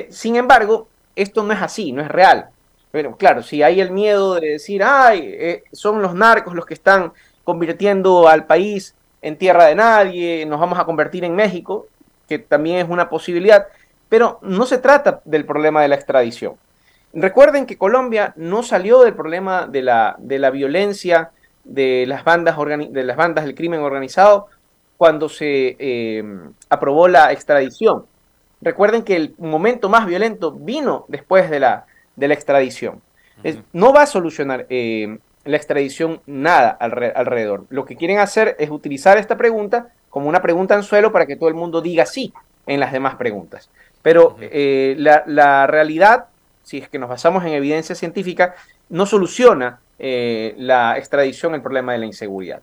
sin 0.09 0.35
embargo, 0.35 0.87
esto 1.15 1.43
no 1.43 1.53
es 1.53 1.61
así, 1.61 1.91
no 1.91 2.01
es 2.01 2.07
real. 2.07 2.49
Pero 2.91 3.17
claro, 3.17 3.41
si 3.43 3.63
hay 3.63 3.81
el 3.81 3.91
miedo 3.91 4.35
de 4.35 4.51
decir, 4.51 4.83
ay, 4.83 5.63
son 5.73 6.01
los 6.01 6.13
narcos 6.13 6.53
los 6.53 6.65
que 6.65 6.75
están 6.75 7.11
convirtiendo 7.43 8.27
al 8.27 8.45
país 8.45 8.95
en 9.21 9.37
tierra 9.37 9.65
de 9.65 9.75
nadie, 9.75 10.45
nos 10.45 10.59
vamos 10.59 10.79
a 10.79 10.85
convertir 10.85 11.23
en 11.23 11.35
México, 11.35 11.87
que 12.27 12.39
también 12.39 12.77
es 12.77 12.89
una 12.89 13.09
posibilidad, 13.09 13.67
pero 14.09 14.39
no 14.41 14.65
se 14.65 14.77
trata 14.77 15.21
del 15.25 15.45
problema 15.45 15.81
de 15.81 15.87
la 15.87 15.95
extradición. 15.95 16.55
Recuerden 17.13 17.65
que 17.65 17.77
Colombia 17.77 18.33
no 18.35 18.63
salió 18.63 19.01
del 19.01 19.13
problema 19.13 19.65
de 19.65 19.81
la, 19.81 20.15
de 20.19 20.39
la 20.39 20.49
violencia 20.49 21.31
de 21.63 22.05
las, 22.07 22.23
bandas 22.23 22.57
de 22.89 23.03
las 23.03 23.17
bandas 23.17 23.45
del 23.45 23.55
crimen 23.55 23.81
organizado 23.81 24.47
cuando 24.97 25.29
se 25.29 25.75
eh, 25.79 26.23
aprobó 26.69 27.07
la 27.07 27.31
extradición. 27.31 28.05
Recuerden 28.61 29.03
que 29.03 29.15
el 29.15 29.35
momento 29.37 29.89
más 29.89 30.05
violento 30.05 30.51
vino 30.51 31.05
después 31.07 31.49
de 31.49 31.59
la, 31.59 31.85
de 32.15 32.27
la 32.27 32.33
extradición. 32.33 33.01
no 33.73 33.93
va 33.93 34.03
a 34.03 34.07
solucionar 34.07 34.65
eh, 34.69 35.19
la 35.47 35.57
extradición 35.57 36.21
nada 36.25 36.69
alrededor. 36.69 37.65
Lo 37.69 37.85
que 37.85 37.95
quieren 37.95 38.19
hacer 38.19 38.55
es 38.59 38.69
utilizar 38.69 39.17
esta 39.17 39.37
pregunta 39.37 39.89
como 40.09 40.29
una 40.29 40.41
pregunta 40.41 40.75
en 40.75 40.83
suelo 40.83 41.11
para 41.11 41.25
que 41.25 41.35
todo 41.35 41.49
el 41.49 41.55
mundo 41.55 41.81
diga 41.81 42.05
sí 42.05 42.33
en 42.65 42.79
las 42.79 42.91
demás 42.91 43.15
preguntas. 43.15 43.69
Pero 44.01 44.37
eh, 44.39 44.95
la, 44.97 45.67
realidad, 45.67 46.25
si 46.63 46.77
es 46.77 46.89
que 46.89 46.99
nos 46.99 47.09
basamos 47.09 47.43
en 47.45 47.53
evidencia 47.53 47.95
científica, 47.95 48.55
no 48.89 49.05
soluciona 49.05 49.79
eh, 49.99 50.53
la 50.57 50.97
extradición 50.97 51.55
el 51.55 51.61
problema 51.61 51.93
de 51.93 51.99
la 51.99 52.05
inseguridad. 52.05 52.61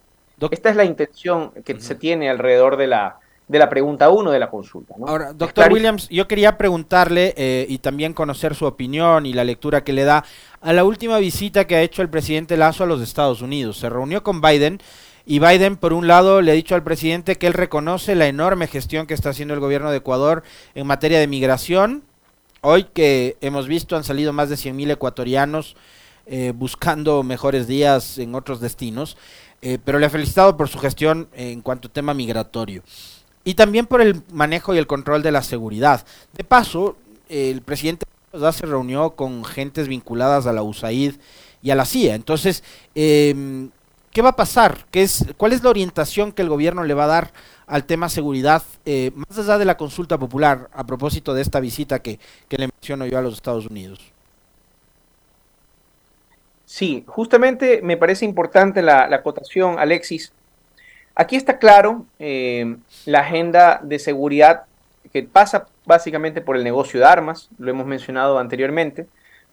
Esta 0.51 0.69
es 0.69 0.77
la 0.77 0.85
intención 0.85 1.53
que 1.65 1.81
se 1.81 1.95
tiene 1.95 2.29
alrededor 2.29 2.77
de 2.77 2.87
la, 2.87 3.19
de 3.47 3.59
la 3.59 3.69
pregunta 3.69 4.09
1 4.09 4.31
de 4.31 4.39
la 4.39 4.49
consulta. 4.49 4.95
Ahora, 5.07 5.33
doctor 5.33 5.73
Williams, 5.73 6.09
yo 6.09 6.27
quería 6.27 6.57
preguntarle 6.57 7.35
eh, 7.37 7.67
y 7.69 7.79
también 7.79 8.15
conocer 8.15 8.55
su 8.55 8.65
opinión 8.65 9.27
y 9.27 9.35
la 9.35 9.45
lectura 9.45 9.85
que 9.85 9.93
le 9.93 10.05
da 10.05 10.25
a 10.61 10.73
la 10.73 10.85
última 10.85 11.19
visita 11.19 11.67
que 11.67 11.77
ha 11.77 11.83
hecho 11.83 12.01
el 12.01 12.09
presidente 12.09 12.57
Lazo 12.57 12.85
a 12.85 12.87
los 12.87 13.03
Estados 13.03 13.43
Unidos. 13.43 13.79
Se 13.79 13.91
reunió 13.91 14.23
con 14.23 14.41
Biden 14.41 14.81
y 15.27 15.41
Biden, 15.41 15.77
por 15.77 15.93
un 15.93 16.07
lado, 16.07 16.41
le 16.41 16.53
ha 16.53 16.55
dicho 16.55 16.75
al 16.75 16.83
presidente 16.83 17.37
que 17.37 17.47
él 17.47 17.53
reconoce 17.53 18.15
la 18.15 18.27
enorme 18.27 18.67
gestión 18.67 19.07
que 19.07 19.15
está 19.15 19.31
haciendo 19.31 19.55
el 19.55 19.61
gobierno 19.61 19.91
de 19.91 19.99
Ecuador 19.99 20.43
en 20.75 20.87
materia 20.87 21.19
de 21.19 21.27
migración. 21.27 22.03
Hoy 22.63 22.85
que 22.85 23.37
hemos 23.43 23.69
visto 23.69 23.95
han 23.95 24.05
salido 24.05 24.33
más 24.33 24.49
de 24.49 24.57
100.000 24.57 24.93
ecuatorianos 24.93 25.77
eh, 26.27 26.55
buscando 26.55 27.23
mejores 27.23 27.67
días 27.67 28.17
en 28.17 28.35
otros 28.35 28.61
destinos, 28.61 29.19
eh, 29.61 29.79
pero 29.85 29.99
le 29.99 30.07
ha 30.07 30.11
felicitado 30.11 30.57
por 30.57 30.71
su 30.71 30.79
gestión 30.79 31.29
en 31.35 31.61
cuanto 31.61 31.89
a 31.89 31.93
tema 31.93 32.15
migratorio 32.15 32.83
y 33.45 33.55
también 33.55 33.87
por 33.87 34.01
el 34.01 34.23
manejo 34.33 34.75
y 34.75 34.79
el 34.79 34.87
control 34.87 35.23
de 35.23 35.33
la 35.33 35.43
seguridad. 35.43 36.05
De 36.33 36.45
paso, 36.45 36.97
el 37.29 37.63
presidente 37.63 38.07
se 38.53 38.67
reunió 38.67 39.11
con 39.11 39.45
gentes 39.45 39.87
vinculadas 39.89 40.47
a 40.47 40.53
la 40.53 40.63
USAID 40.63 41.15
y 41.63 41.71
a 41.71 41.75
la 41.75 41.85
CIA. 41.85 42.15
Entonces, 42.15 42.65
eh, 42.95 43.69
¿qué 44.13 44.23
va 44.23 44.31
a 44.31 44.37
pasar? 44.37 44.87
¿Qué 44.91 45.03
es, 45.03 45.27
¿Cuál 45.37 45.53
es 45.53 45.63
la 45.63 45.71
orientación 45.71 46.33
que 46.33 46.43
el 46.43 46.49
gobierno 46.49 46.85
le 46.85 46.95
va 46.95 47.05
a 47.05 47.09
dar 47.09 47.33
al 47.67 47.85
tema 47.85 48.09
seguridad, 48.09 48.63
eh, 48.85 49.11
más 49.15 49.39
allá 49.39 49.57
de 49.57 49.65
la 49.65 49.77
consulta 49.77 50.19
popular, 50.19 50.69
a 50.73 50.85
propósito 50.85 51.33
de 51.33 51.41
esta 51.41 51.61
visita 51.61 52.01
que, 52.01 52.19
le 52.51 52.69
menciono 52.69 53.07
yo 53.07 53.19
a 53.19 53.23
los 53.23 53.35
Estados 53.35 53.67
Unidos? 53.67 54.01
Sí, 56.67 57.05
justamente 57.07 57.81
me 57.83 57.97
parece 57.97 58.25
importante 58.25 58.83
la, 58.83 59.09
la 59.09 59.17
acotación, 59.17 59.79
Alexis, 59.79 60.33
Aquí 61.17 61.37
está 61.37 61.59
claro 61.59 62.07
eh, 62.19 62.77
la 63.07 63.21
agenda 63.21 63.81
de 63.83 64.01
seguridad 64.01 64.65
que 65.13 65.23
pasa 65.23 65.69
básicamente 65.87 66.41
por 66.41 66.57
el 66.57 66.65
negocio 66.65 66.99
de 66.99 67.07
armas, 67.07 67.51
lo 67.59 67.71
hemos 67.71 67.87
mencionado 67.87 68.39
anteriormente, 68.39 69.07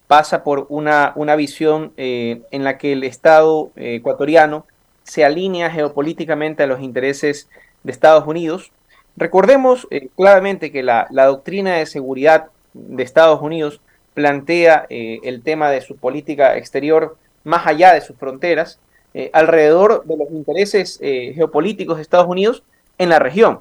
pasa 0.08 0.44
por 0.44 0.65
una, 0.70 1.13
una 1.15 1.36
visión 1.36 1.94
eh, 1.98 2.41
en 2.50 2.63
la 2.63 2.80
que 2.80 2.94
el 2.94 3.03
Estado 3.03 3.70
eh, 3.75 3.96
ecuatoriano 3.96 4.65
se 5.03 5.24
alinea 5.24 5.70
geopolíticamente 5.70 6.63
a 6.63 6.68
los 6.68 6.82
intereses 6.82 7.48
de 7.84 7.91
Estados 7.91 8.25
Unidos. 8.25 8.72
Recordemos 9.15 9.88
claramente 10.15 10.72
que 10.72 10.82
la, 10.82 11.06
la, 11.12 11.25
doctrina 11.25 11.75
de 11.75 11.86
seguridad 11.86 12.48
de 12.74 13.03
Estados 13.03 13.41
Unidos 13.41 13.82
plantea 14.13 14.86
el 14.89 15.41
tema 15.44 15.70
de 15.70 15.82
su 15.82 15.98
política 15.98 16.58
exterior 16.58 17.18
más 17.44 17.68
allá 17.68 17.94
de 17.94 18.01
sus 18.01 18.15
fronteras, 18.18 18.80
eh, 19.13 19.30
alrededor 19.34 20.06
de 20.06 20.15
los 20.15 20.32
intereses 20.32 20.98
eh, 21.01 21.34
geopolíticos 21.36 21.98
de 21.98 22.01
Estados 22.01 22.27
Unidos 22.27 22.63
en 22.98 23.10
la 23.10 23.20
región. 23.20 23.60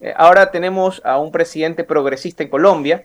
Eh, 0.00 0.14
ahora 0.16 0.52
tenemos 0.52 1.02
a 1.04 1.18
un 1.18 1.32
presidente 1.32 1.82
progresista 1.82 2.44
en 2.44 2.48
Colombia. 2.48 3.04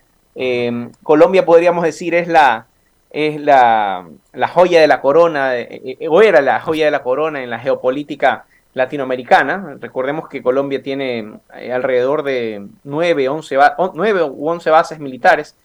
Colombia 1.03 1.43
podríamos 1.45 1.83
decir 1.83 2.13
es 2.13 2.27
la, 2.27 2.67
es 3.09 3.41
la, 3.41 4.07
la 4.31 4.47
joya 4.47 4.79
de 4.79 4.87
la 4.87 5.01
corona, 5.01 5.53
o 6.09 6.21
era 6.21 6.39
la 6.41 6.61
joya 6.61 6.85
de 6.85 6.91
la 6.91 7.03
corona 7.03 7.43
en 7.43 7.49
la 7.49 7.59
geopolítica 7.59 8.45
latinoamericana. 8.73 9.75
Recordemos 9.81 10.29
que 10.29 10.41
Colombia 10.41 10.81
tiene 10.81 11.33
alrededor 11.49 12.23
de 12.23 12.67
9, 12.85 13.27
11 13.27 13.57
9 13.95 14.23
u 14.23 14.47
11 14.49 14.69
bases 14.69 14.99
militares. 14.99 15.57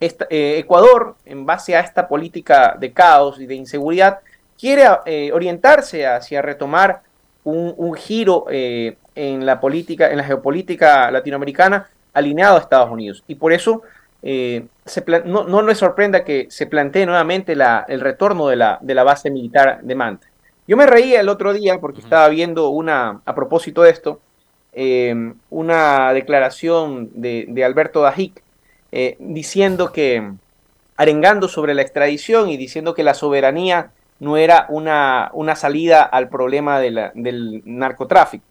Ecuador, 0.00 1.16
en 1.26 1.44
base 1.44 1.76
a 1.76 1.80
esta 1.80 2.08
política 2.08 2.74
de 2.78 2.92
caos 2.92 3.38
y 3.38 3.44
de 3.44 3.56
inseguridad, 3.56 4.20
quiere 4.62 4.84
eh, 5.06 5.32
orientarse 5.32 6.06
hacia 6.06 6.40
retomar 6.40 7.00
un, 7.42 7.94
giro 7.94 8.46
eh, 8.48 8.96
en 9.16 9.44
la 9.44 9.58
política, 9.58 10.08
en 10.08 10.18
la 10.18 10.22
geopolítica 10.22 11.10
latinoamericana 11.10 11.88
alineado 12.14 12.54
a 12.54 12.60
Estados 12.60 12.88
Unidos. 12.88 13.24
Y 13.26 13.34
por 13.34 13.52
eso 13.52 13.82
eh, 14.22 14.66
no, 15.24 15.42
no 15.42 15.62
nos 15.62 15.78
sorprenda 15.78 16.22
que 16.22 16.46
se 16.48 16.66
plantee 16.68 17.04
nuevamente 17.06 17.54
el 17.88 18.00
retorno 18.00 18.46
de 18.46 18.54
la, 18.54 18.78
de 18.80 18.94
la 18.94 19.02
base 19.02 19.32
militar 19.32 19.80
de 19.82 19.94
Manta. 19.96 20.28
Yo 20.68 20.76
me 20.76 20.86
reía 20.86 21.18
el 21.18 21.28
otro 21.28 21.52
día 21.52 21.80
porque 21.80 22.00
estaba 22.00 22.28
viendo 22.28 22.68
una, 22.68 23.20
a 23.24 23.34
propósito 23.34 23.82
de 23.82 23.90
esto, 23.90 24.20
una 25.50 26.12
declaración 26.12 27.10
de, 27.14 27.46
de 27.48 27.64
Alberto 27.64 28.02
Dajic 28.02 28.40
diciendo 29.18 29.90
que, 29.90 30.34
arengando 30.96 31.48
sobre 31.48 31.74
la 31.74 31.82
extradición 31.82 32.48
y 32.48 32.56
diciendo 32.56 32.94
que 32.94 33.02
la 33.02 33.14
soberanía 33.14 33.90
no 34.22 34.36
era 34.36 34.66
una, 34.68 35.32
una 35.34 35.56
salida 35.56 36.04
al 36.04 36.28
problema 36.28 36.78
del 36.78 37.60
narcotráfico. 37.64 38.44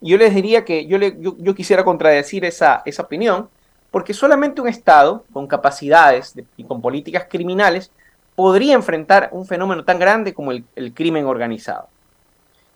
Yo 0.00 0.16
les 0.16 0.34
diría 0.34 0.64
que 0.64 0.86
yo, 0.86 0.96
le, 0.96 1.18
yo, 1.20 1.54
quisiera 1.54 1.84
contradecir 1.84 2.46
esa, 2.46 2.80
esa 2.86 3.02
opinión, 3.02 3.50
porque 3.90 4.14
solamente 4.14 4.62
un 4.62 4.68
Estado 4.68 5.26
con 5.30 5.46
capacidades 5.46 6.34
y 6.56 6.64
con 6.64 6.80
políticas 6.80 7.26
criminales 7.28 7.90
podría 8.36 8.72
enfrentar 8.72 9.28
un 9.32 9.44
fenómeno 9.44 9.84
tan 9.84 9.98
grande 9.98 10.32
como 10.32 10.50
el, 10.50 10.64
crimen 10.94 11.26
organizado. 11.26 11.88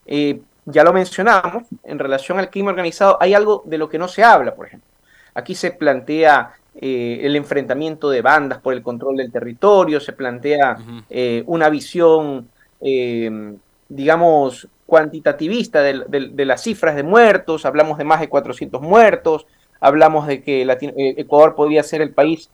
Eh, 0.04 0.42
ya 0.66 0.84
lo 0.84 0.92
mencionamos, 0.92 1.62
en 1.84 1.98
relación 1.98 2.38
al 2.38 2.50
crimen 2.50 2.68
organizado 2.68 3.16
hay 3.18 3.32
algo 3.32 3.62
de 3.64 3.78
lo 3.78 3.88
que 3.88 3.96
no 3.96 4.08
se 4.08 4.24
habla, 4.24 4.54
por 4.54 4.66
ejemplo. 4.66 4.90
Aquí 5.32 5.54
se 5.54 5.70
plantea 5.70 6.52
eh, 6.74 7.20
el 7.22 7.36
enfrentamiento 7.36 8.08
de 8.08 8.22
bandas 8.22 8.58
por 8.58 8.72
el 8.72 8.82
control 8.82 9.18
del 9.18 9.30
territorio, 9.30 10.00
se 10.00 10.12
plantea 10.12 10.78
eh, 11.10 11.42
una 11.46 11.68
visión, 11.68 12.48
eh, 12.80 13.54
digamos, 13.88 14.68
cuantitativista 14.86 15.82
de, 15.82 16.44
las 16.46 16.62
cifras 16.62 16.96
de 16.96 17.02
muertos, 17.02 17.66
hablamos 17.66 17.98
de 17.98 18.04
más 18.04 18.20
de 18.20 18.28
400 18.28 18.80
muertos, 18.80 19.46
hablamos 19.80 20.26
de 20.26 20.42
que 20.42 20.66
Ecuador 21.16 21.54
podría 21.54 21.82
ser 21.82 22.02
el 22.02 22.12
país 22.12 22.50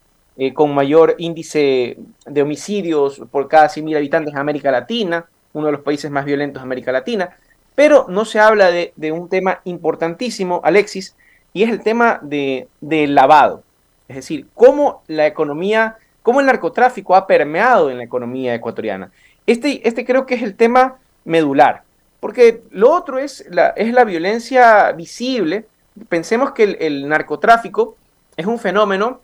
con 0.55 0.73
mayor 0.73 1.17
índice 1.19 1.99
de 2.25 2.43
homicidios 2.43 3.21
por 3.33 3.49
cada 3.49 3.69
100.000 3.69 3.97
habitantes 3.97 4.33
en 4.33 4.39
América 4.39 4.71
Latina, 4.71 5.27
uno 5.53 5.67
de 5.67 5.73
los 5.73 5.81
países 5.81 6.13
más 6.13 6.25
violentos 6.25 6.63
de 6.63 6.67
América 6.67 6.93
Latina, 6.93 7.37
pero 7.75 8.07
no 8.09 8.25
se 8.25 8.41
habla 8.41 8.71
de, 8.71 9.13
un 9.13 9.29
tema 9.29 9.61
importantísimo, 9.65 10.61
Alexis, 10.65 11.17
y 11.53 11.63
es 11.63 11.71
el 11.71 11.81
tema 11.81 12.19
de, 12.23 12.69
del 12.81 13.15
lavado. 13.15 13.63
Es 14.09 14.17
decir, 14.17 14.47
cómo 14.55 15.03
la 15.07 15.27
economía, 15.27 15.99
cómo 16.23 16.41
el 16.41 16.47
narcotráfico 16.47 17.15
ha 17.15 17.27
permeado 17.27 17.91
en 17.91 17.99
la 17.99 18.05
economía 18.05 18.55
ecuatoriana. 18.55 19.11
Este, 19.47 19.87
este 19.87 20.05
creo 20.05 20.27
que 20.27 20.35
es 20.35 20.43
el 20.43 20.55
tema 20.57 20.97
medular, 21.25 21.83
porque 22.21 22.63
lo 22.71 22.91
otro 22.91 23.19
es 23.19 23.47
la, 23.51 23.69
es 23.69 23.93
la 23.93 24.05
violencia 24.05 24.91
visible. 24.93 25.67
Pensemos 26.09 26.53
que 26.53 26.77
el, 26.81 27.09
narcotráfico 27.09 27.97
es 28.37 28.47
un 28.47 28.59
fenómeno 28.59 29.21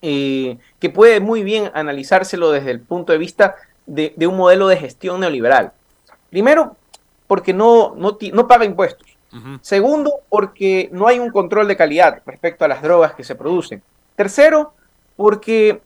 eh, 0.00 0.58
que 0.78 0.90
puede 0.90 1.20
muy 1.20 1.42
bien 1.42 1.70
analizárselo 1.74 2.50
desde 2.50 2.70
el 2.70 2.80
punto 2.80 3.12
de 3.12 3.18
vista 3.18 3.56
de, 3.86 4.14
un 4.26 4.36
modelo 4.36 4.68
de 4.68 4.76
gestión 4.76 5.20
neoliberal. 5.20 5.72
Primero, 6.30 6.76
porque 7.26 7.52
no, 7.52 7.94
no, 7.96 8.48
paga 8.48 8.64
impuestos. 8.64 9.06
Segundo, 9.60 10.20
porque 10.30 10.88
no 10.90 11.06
hay 11.06 11.18
un 11.18 11.30
control 11.30 11.68
de 11.68 11.76
calidad 11.76 12.22
respecto 12.24 12.64
a 12.64 12.68
las 12.68 12.82
drogas 12.82 13.14
que 13.14 13.24
se 13.24 13.34
producen. 13.34 13.82
Tercero, 14.18 14.72
porque 15.14 15.80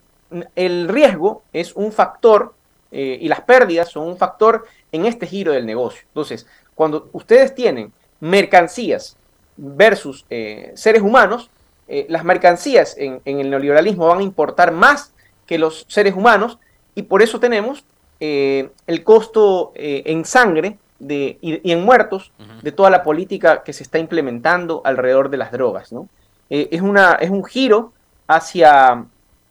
el 0.56 0.88
riesgo 0.88 1.42
es 1.52 1.74
un 1.74 1.92
factor 1.92 2.54
eh, 2.90 3.18
y 3.20 3.28
las 3.28 3.42
pérdidas 3.42 3.90
son 3.90 4.08
un 4.08 4.16
factor 4.16 4.64
en 4.90 5.04
este 5.04 5.26
giro 5.26 5.52
del 5.52 5.66
negocio. 5.66 6.00
Entonces, 6.08 6.46
cuando 6.74 7.10
ustedes 7.12 7.54
tienen 7.54 7.92
mercancías 8.20 9.18
versus 9.58 10.24
eh, 10.30 10.72
seres 10.76 11.02
humanos, 11.02 11.50
eh, 11.88 12.06
las 12.08 12.24
mercancías 12.24 12.96
en, 12.96 13.20
el 13.26 13.50
neoliberalismo 13.50 14.06
van 14.06 14.20
a 14.20 14.22
importar 14.22 14.72
más 14.72 15.12
que 15.46 15.58
los 15.58 15.84
seres 15.88 16.14
humanos 16.14 16.58
y 16.94 17.02
por 17.02 17.20
eso 17.20 17.38
tenemos 17.38 17.84
el 18.18 19.04
costo 19.04 19.72
en 19.74 20.24
sangre 20.24 20.78
de, 21.00 21.36
y, 21.42 21.70
en 21.70 21.84
muertos 21.84 22.32
de 22.62 22.72
toda 22.72 22.88
la 22.88 23.02
política 23.02 23.62
que 23.62 23.74
se 23.74 23.82
está 23.82 23.98
implementando 23.98 24.80
alrededor 24.84 25.28
de 25.28 25.36
las 25.36 25.52
drogas. 25.52 25.92
¿no? 25.92 26.08
es, 26.48 26.80
una, 26.80 27.14
es 27.14 27.28
un 27.28 27.44
giro 27.44 27.92
hacia, 28.26 29.04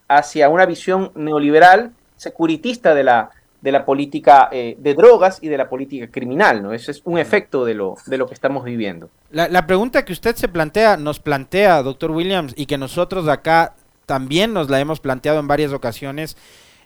hacia 0.08 0.50
una 0.50 0.66
visión 0.66 1.12
neoliberal, 1.16 1.92
securitista 2.18 2.94
de 2.94 3.04
la, 3.04 3.32
de 3.62 3.72
la 3.72 3.86
política 3.86 4.50
eh, 4.52 4.76
de 4.80 4.94
drogas 4.96 5.38
y 5.42 5.48
de 5.48 5.58
la 5.58 5.70
política 5.70 6.08
criminal, 6.08 6.64
¿no? 6.64 6.74
Ese 6.74 6.92
es 6.92 7.02
un 7.06 7.20
efecto 7.20 7.64
de 7.64 7.76
lo, 7.76 7.96
de 8.08 8.18
lo 8.18 8.28
que 8.28 8.34
estamos 8.34 8.64
viviendo. 8.64 9.10
La, 9.30 9.66
pregunta 9.68 10.04
que 10.04 10.14
usted 10.14 10.36
se 10.36 10.48
plantea, 10.48 10.98
nos 10.98 11.20
plantea, 11.20 11.84
doctor 11.84 12.12
Williams, 12.12 12.54
y 12.56 12.66
que 12.66 12.78
nosotros 12.78 13.28
acá 13.28 13.76
también 14.06 14.54
nos 14.54 14.70
la 14.70 14.80
hemos 14.80 15.00
planteado 15.00 15.40
en 15.40 15.48
varias 15.48 15.72
ocasiones, 15.74 16.36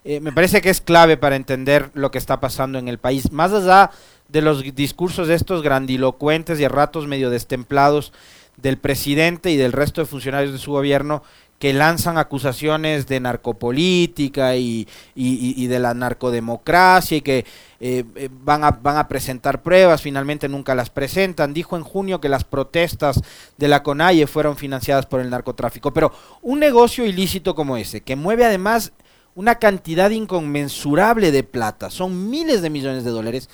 eh, 0.04 0.20
me 0.20 0.32
parece 0.32 0.62
que 0.62 0.70
es 0.70 0.82
clave 0.82 1.18
para 1.18 1.36
entender 1.36 1.89
lo 1.94 2.12
que 2.12 2.20
está 2.20 2.39
pasando 2.39 2.77
en 2.77 2.88
el 2.88 3.00
país. 3.00 3.32
Más 3.32 3.54
allá 3.54 3.89
de 4.27 4.42
los 4.42 4.75
discursos 4.75 5.27
de 5.27 5.34
estos 5.34 5.63
grandilocuentes 5.63 6.60
y 6.60 6.65
a 6.65 6.70
ratos 6.70 7.08
medio 7.08 7.30
destemplados 7.30 8.12
del 8.58 8.77
presidente 8.77 9.50
y 9.50 9.58
del 9.58 9.72
resto 9.72 10.01
de 10.01 10.08
funcionarios 10.08 10.51
de 10.51 10.60
su 10.60 10.72
gobierno, 10.72 11.24
que 11.60 11.72
lanzan 11.74 12.18
acusaciones 12.18 13.08
de 13.08 13.20
narcopolítica 13.20 14.56
y, 14.58 14.88
de 15.16 15.80
la 15.80 15.94
narcodemocracia 15.94 17.18
y 17.18 17.22
que 17.22 17.46
eh, 17.80 18.04
eh, 18.16 18.30
van, 18.32 18.64
a, 18.64 18.72
van 18.72 18.98
a 18.98 19.08
presentar 19.08 19.62
pruebas, 19.62 20.02
finalmente 20.02 20.50
nunca 20.50 20.76
las 20.76 20.90
presentan. 20.90 21.54
Dijo 21.54 21.78
en 21.78 21.84
junio 21.84 22.20
que 22.20 22.30
las 22.30 22.44
protestas 22.44 23.22
de 23.58 23.68
la 23.68 23.84
CONAIE 23.84 24.28
fueron 24.28 24.58
financiadas 24.58 25.06
por 25.06 25.22
el 25.22 25.30
narcotráfico. 25.30 25.94
Pero 25.94 26.12
un 26.42 26.60
negocio 26.60 27.06
ilícito 27.06 27.56
como 27.56 27.78
ese, 27.78 28.02
que 28.02 28.16
mueve 28.16 28.46
además 28.46 28.92
una 29.36 29.56
cantidad 29.56 30.12
inconmensurable 30.12 31.32
de 31.32 31.44
plata, 31.44 31.90
son 31.90 32.30
miles 32.30 32.62
de 32.62 32.70
millones 32.70 33.04
de 33.04 33.12
dólares, 33.12 33.50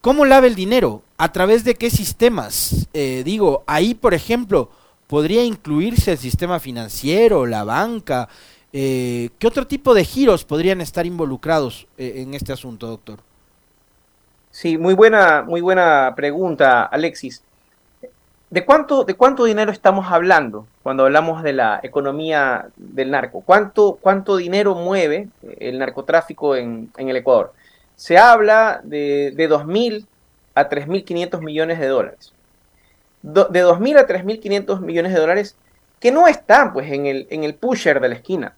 ¿cómo 0.00 0.24
lava 0.24 0.48
el 0.48 0.56
dinero? 0.56 1.02
¿A 1.16 1.32
través 1.32 1.62
de 1.62 1.76
qué 1.76 1.90
sistemas? 1.90 2.88
Eh, 2.92 3.22
digo, 3.24 3.62
ahí 3.68 3.94
por 3.94 4.14
ejemplo 4.14 4.70
podría 5.10 5.42
incluirse 5.44 6.12
el 6.12 6.18
sistema 6.18 6.60
financiero, 6.60 7.44
la 7.44 7.64
banca. 7.64 8.28
Eh, 8.72 9.30
¿Qué 9.40 9.48
otro 9.48 9.66
tipo 9.66 9.92
de 9.92 10.04
giros 10.04 10.44
podrían 10.44 10.80
estar 10.80 11.04
involucrados 11.04 11.88
eh, 11.98 12.12
en 12.18 12.32
este 12.34 12.52
asunto, 12.52 12.86
doctor? 12.86 13.18
Sí, 14.52 14.78
muy 14.78 14.94
buena, 14.94 15.42
muy 15.42 15.60
buena 15.62 16.12
pregunta, 16.14 16.84
Alexis. 16.84 17.42
¿De 18.50 18.64
cuánto, 18.64 19.02
¿De 19.02 19.14
cuánto 19.14 19.44
dinero 19.46 19.72
estamos 19.72 20.06
hablando 20.12 20.68
cuando 20.84 21.06
hablamos 21.06 21.42
de 21.42 21.54
la 21.54 21.80
economía 21.82 22.68
del 22.76 23.10
narco? 23.10 23.40
¿Cuánto, 23.40 23.98
cuánto 24.00 24.36
dinero 24.36 24.76
mueve 24.76 25.28
el 25.58 25.80
narcotráfico 25.80 26.54
en, 26.54 26.92
el 26.96 27.16
Ecuador? 27.16 27.52
Se 27.96 28.16
habla 28.16 28.80
de, 28.84 29.32
de 29.34 29.50
2.000 29.50 30.06
a 30.54 30.68
3.500 30.68 31.40
millones 31.42 31.80
de 31.80 31.88
dólares 31.88 32.32
de 33.22 33.64
2.000 33.64 33.98
a 33.98 34.06
3.500 34.06 34.80
millones 34.80 35.12
de 35.12 35.20
dólares 35.20 35.56
que 35.98 36.10
no 36.10 36.26
están 36.26 36.72
pues 36.72 36.90
en 36.90 37.06
el, 37.06 37.26
en 37.30 37.44
el 37.44 37.54
pusher 37.54 38.00
de 38.00 38.08
la 38.08 38.14
esquina, 38.14 38.54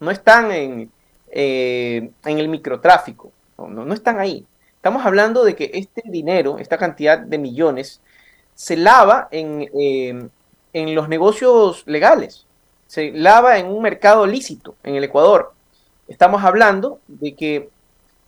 no 0.00 0.10
están 0.10 0.50
en, 0.50 0.90
eh, 1.30 2.10
en 2.24 2.38
el 2.38 2.48
microtráfico, 2.48 3.32
no, 3.58 3.68
no, 3.68 3.94
están 3.94 4.18
ahí. 4.18 4.44
Estamos 4.74 5.06
hablando 5.06 5.44
de 5.44 5.54
que 5.54 5.70
este 5.74 6.02
dinero, 6.04 6.58
esta 6.58 6.76
cantidad 6.76 7.18
de 7.18 7.38
millones, 7.38 8.00
se 8.54 8.76
lava 8.76 9.28
en, 9.30 9.70
eh, 9.78 10.28
en 10.72 10.94
los 10.94 11.08
negocios 11.08 11.84
legales, 11.86 12.46
se 12.88 13.12
lava 13.12 13.58
en 13.58 13.68
un 13.68 13.80
mercado 13.80 14.26
lícito 14.26 14.74
en 14.82 14.96
el 14.96 15.04
Ecuador. 15.04 15.54
Estamos 16.08 16.42
hablando 16.42 16.98
de 17.06 17.34
que, 17.36 17.70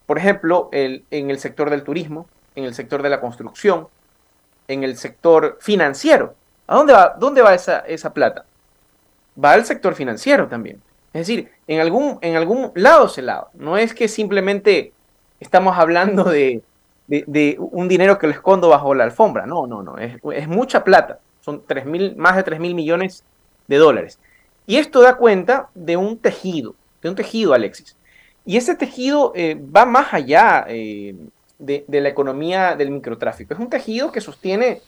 por 0.06 0.16
ejemplo, 0.16 0.68
el, 0.72 1.04
en 1.10 1.30
el 1.30 1.40
sector 1.40 1.70
del 1.70 1.82
turismo, 1.82 2.28
en 2.54 2.64
el 2.64 2.74
sector 2.74 3.02
de 3.02 3.10
la 3.10 3.20
construcción, 3.20 3.88
en 4.68 4.84
el 4.84 4.96
sector 4.96 5.58
financiero. 5.60 6.34
¿A 6.66 6.76
dónde 6.76 6.92
va, 6.92 7.14
dónde 7.18 7.42
va 7.42 7.54
esa, 7.54 7.80
esa 7.80 8.12
plata? 8.12 8.44
Va 9.42 9.52
al 9.52 9.64
sector 9.64 9.94
financiero 9.94 10.46
también. 10.48 10.80
Es 11.12 11.28
decir, 11.28 11.50
en 11.68 11.80
algún, 11.80 12.18
en 12.22 12.36
algún 12.36 12.72
lado 12.74 13.08
se 13.08 13.22
lava. 13.22 13.48
No 13.54 13.76
es 13.76 13.94
que 13.94 14.08
simplemente 14.08 14.92
estamos 15.38 15.78
hablando 15.78 16.24
de, 16.24 16.62
un 17.58 17.88
dinero 17.88 18.18
que 18.18 18.26
lo 18.26 18.32
escondo 18.32 18.68
bajo 18.68 18.94
la 18.94 19.04
alfombra. 19.04 19.46
No, 19.46 19.66
no, 19.66 19.82
no. 19.82 19.96
Es, 19.98 20.48
mucha 20.48 20.82
plata. 20.82 21.20
Son 21.40 21.62
3 21.64 21.86
mil, 21.86 22.16
más 22.16 22.36
de 22.36 22.42
3 22.42 22.58
mil 22.58 22.74
millones 22.74 23.24
de 23.68 23.76
dólares. 23.76 24.18
Y 24.66 24.76
esto 24.76 25.02
da 25.02 25.16
cuenta 25.16 25.68
de 25.74 25.96
un 25.96 26.18
tejido, 26.18 26.74
de 27.02 27.10
un 27.10 27.14
tejido, 27.14 27.52
Alexis. 27.52 27.96
Y 28.44 28.56
ese 28.56 28.74
tejido 28.74 29.32
eh, 29.36 29.54
va 29.54 29.84
más 29.84 30.12
allá 30.12 30.64
eh, 30.68 31.14
de, 31.58 31.84
la 31.88 32.08
economía 32.08 32.76
del 32.76 32.90
microtráfico. 32.90 33.54
Es 33.54 33.60
un 33.60 33.70
tejido 33.70 34.12
que 34.12 34.20
sostiene 34.20 34.80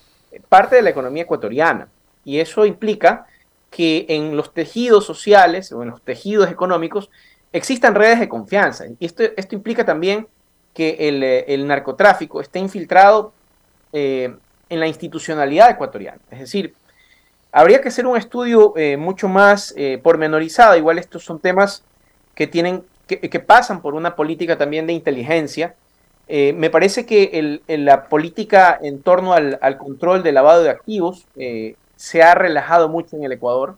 parte 0.48 0.76
de 0.76 0.82
la 0.82 0.90
economía 0.90 1.22
ecuatoriana 1.22 1.88
y 2.24 2.40
eso 2.40 2.66
implica 2.66 3.26
que 3.70 4.06
en 4.08 4.36
los 4.36 4.52
tejidos 4.52 5.04
sociales 5.04 5.72
o 5.72 5.82
en 5.82 5.90
los 5.90 6.02
tejidos 6.02 6.50
económicos 6.50 7.10
existan 7.52 7.94
redes 7.94 8.20
de 8.20 8.28
confianza. 8.28 8.86
Y 8.98 9.06
esto, 9.06 9.22
esto 9.36 9.54
implica 9.54 9.84
también 9.84 10.26
que 10.74 11.44
el, 11.48 11.66
narcotráfico 11.66 12.40
esté 12.40 12.58
infiltrado 12.58 13.32
eh, 13.92 14.34
en 14.68 14.80
la 14.80 14.86
institucionalidad 14.86 15.70
ecuatoriana. 15.70 16.20
Es 16.30 16.40
decir, 16.40 16.74
habría 17.50 17.80
que 17.80 17.88
hacer 17.88 18.06
un 18.06 18.16
estudio 18.16 18.74
eh, 18.76 18.96
mucho 18.98 19.28
más 19.28 19.72
eh, 19.76 19.98
pormenorizado. 20.02 20.76
Igual 20.76 20.98
estos 20.98 21.24
son 21.24 21.38
temas 21.38 21.82
que, 22.34 22.46
tienen, 22.46 22.84
que 23.06 23.40
pasan 23.40 23.80
por 23.80 23.94
una 23.94 24.16
política 24.16 24.58
también 24.58 24.86
de 24.86 24.92
inteligencia 24.92 25.74
eh, 26.28 26.52
me 26.54 26.70
parece 26.70 27.06
que 27.06 27.60
la 27.68 28.08
política 28.08 28.78
en 28.82 29.00
torno 29.02 29.32
al, 29.32 29.78
control 29.78 30.22
del 30.22 30.34
lavado 30.34 30.62
de 30.62 30.70
activos 30.70 31.26
eh, 31.36 31.76
se 31.94 32.22
ha 32.22 32.34
relajado 32.34 32.88
mucho 32.88 33.16
en 33.16 33.24
el 33.24 33.32
Ecuador. 33.32 33.76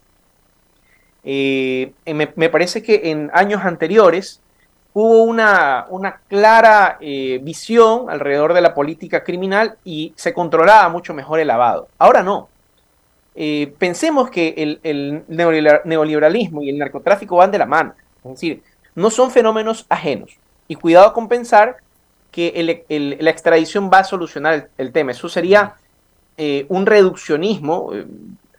Eh, 1.24 1.92
me, 2.06 2.48
parece 2.48 2.82
que 2.82 3.10
en 3.10 3.30
años 3.34 3.64
anteriores 3.64 4.40
hubo 4.94 5.24
una, 5.24 5.86
clara 6.28 6.96
visión 7.00 8.08
alrededor 8.08 8.54
de 8.54 8.62
la 8.62 8.74
política 8.74 9.24
criminal 9.24 9.76
y 9.84 10.14
se 10.16 10.32
controlaba 10.32 10.88
mucho 10.88 11.12
mejor 11.12 11.40
el 11.40 11.48
lavado. 11.48 11.88
Ahora 11.98 12.22
no. 12.22 12.48
pensemos 13.78 14.30
que 14.30 14.54
el, 14.56 14.80
el 14.82 15.22
neoliberalismo 15.28 16.62
y 16.62 16.70
el 16.70 16.78
narcotráfico 16.78 17.36
van 17.36 17.50
de 17.50 17.58
la 17.58 17.66
mano. 17.66 17.94
Es 18.24 18.30
decir, 18.32 18.62
no 18.94 19.10
son 19.10 19.30
fenómenos 19.30 19.84
ajenos. 19.90 20.38
Y 20.66 20.74
cuidado 20.76 21.12
con 21.12 21.28
pensar 21.28 21.76
que 22.30 22.84
la 23.20 23.30
extradición 23.30 23.90
va 23.92 24.00
a 24.00 24.04
solucionar 24.04 24.68
el, 24.76 24.92
tema. 24.92 25.12
Eso 25.12 25.28
sería 25.28 25.74
eh, 26.36 26.66
un 26.68 26.86
reduccionismo 26.86 27.94
eh, 27.94 28.06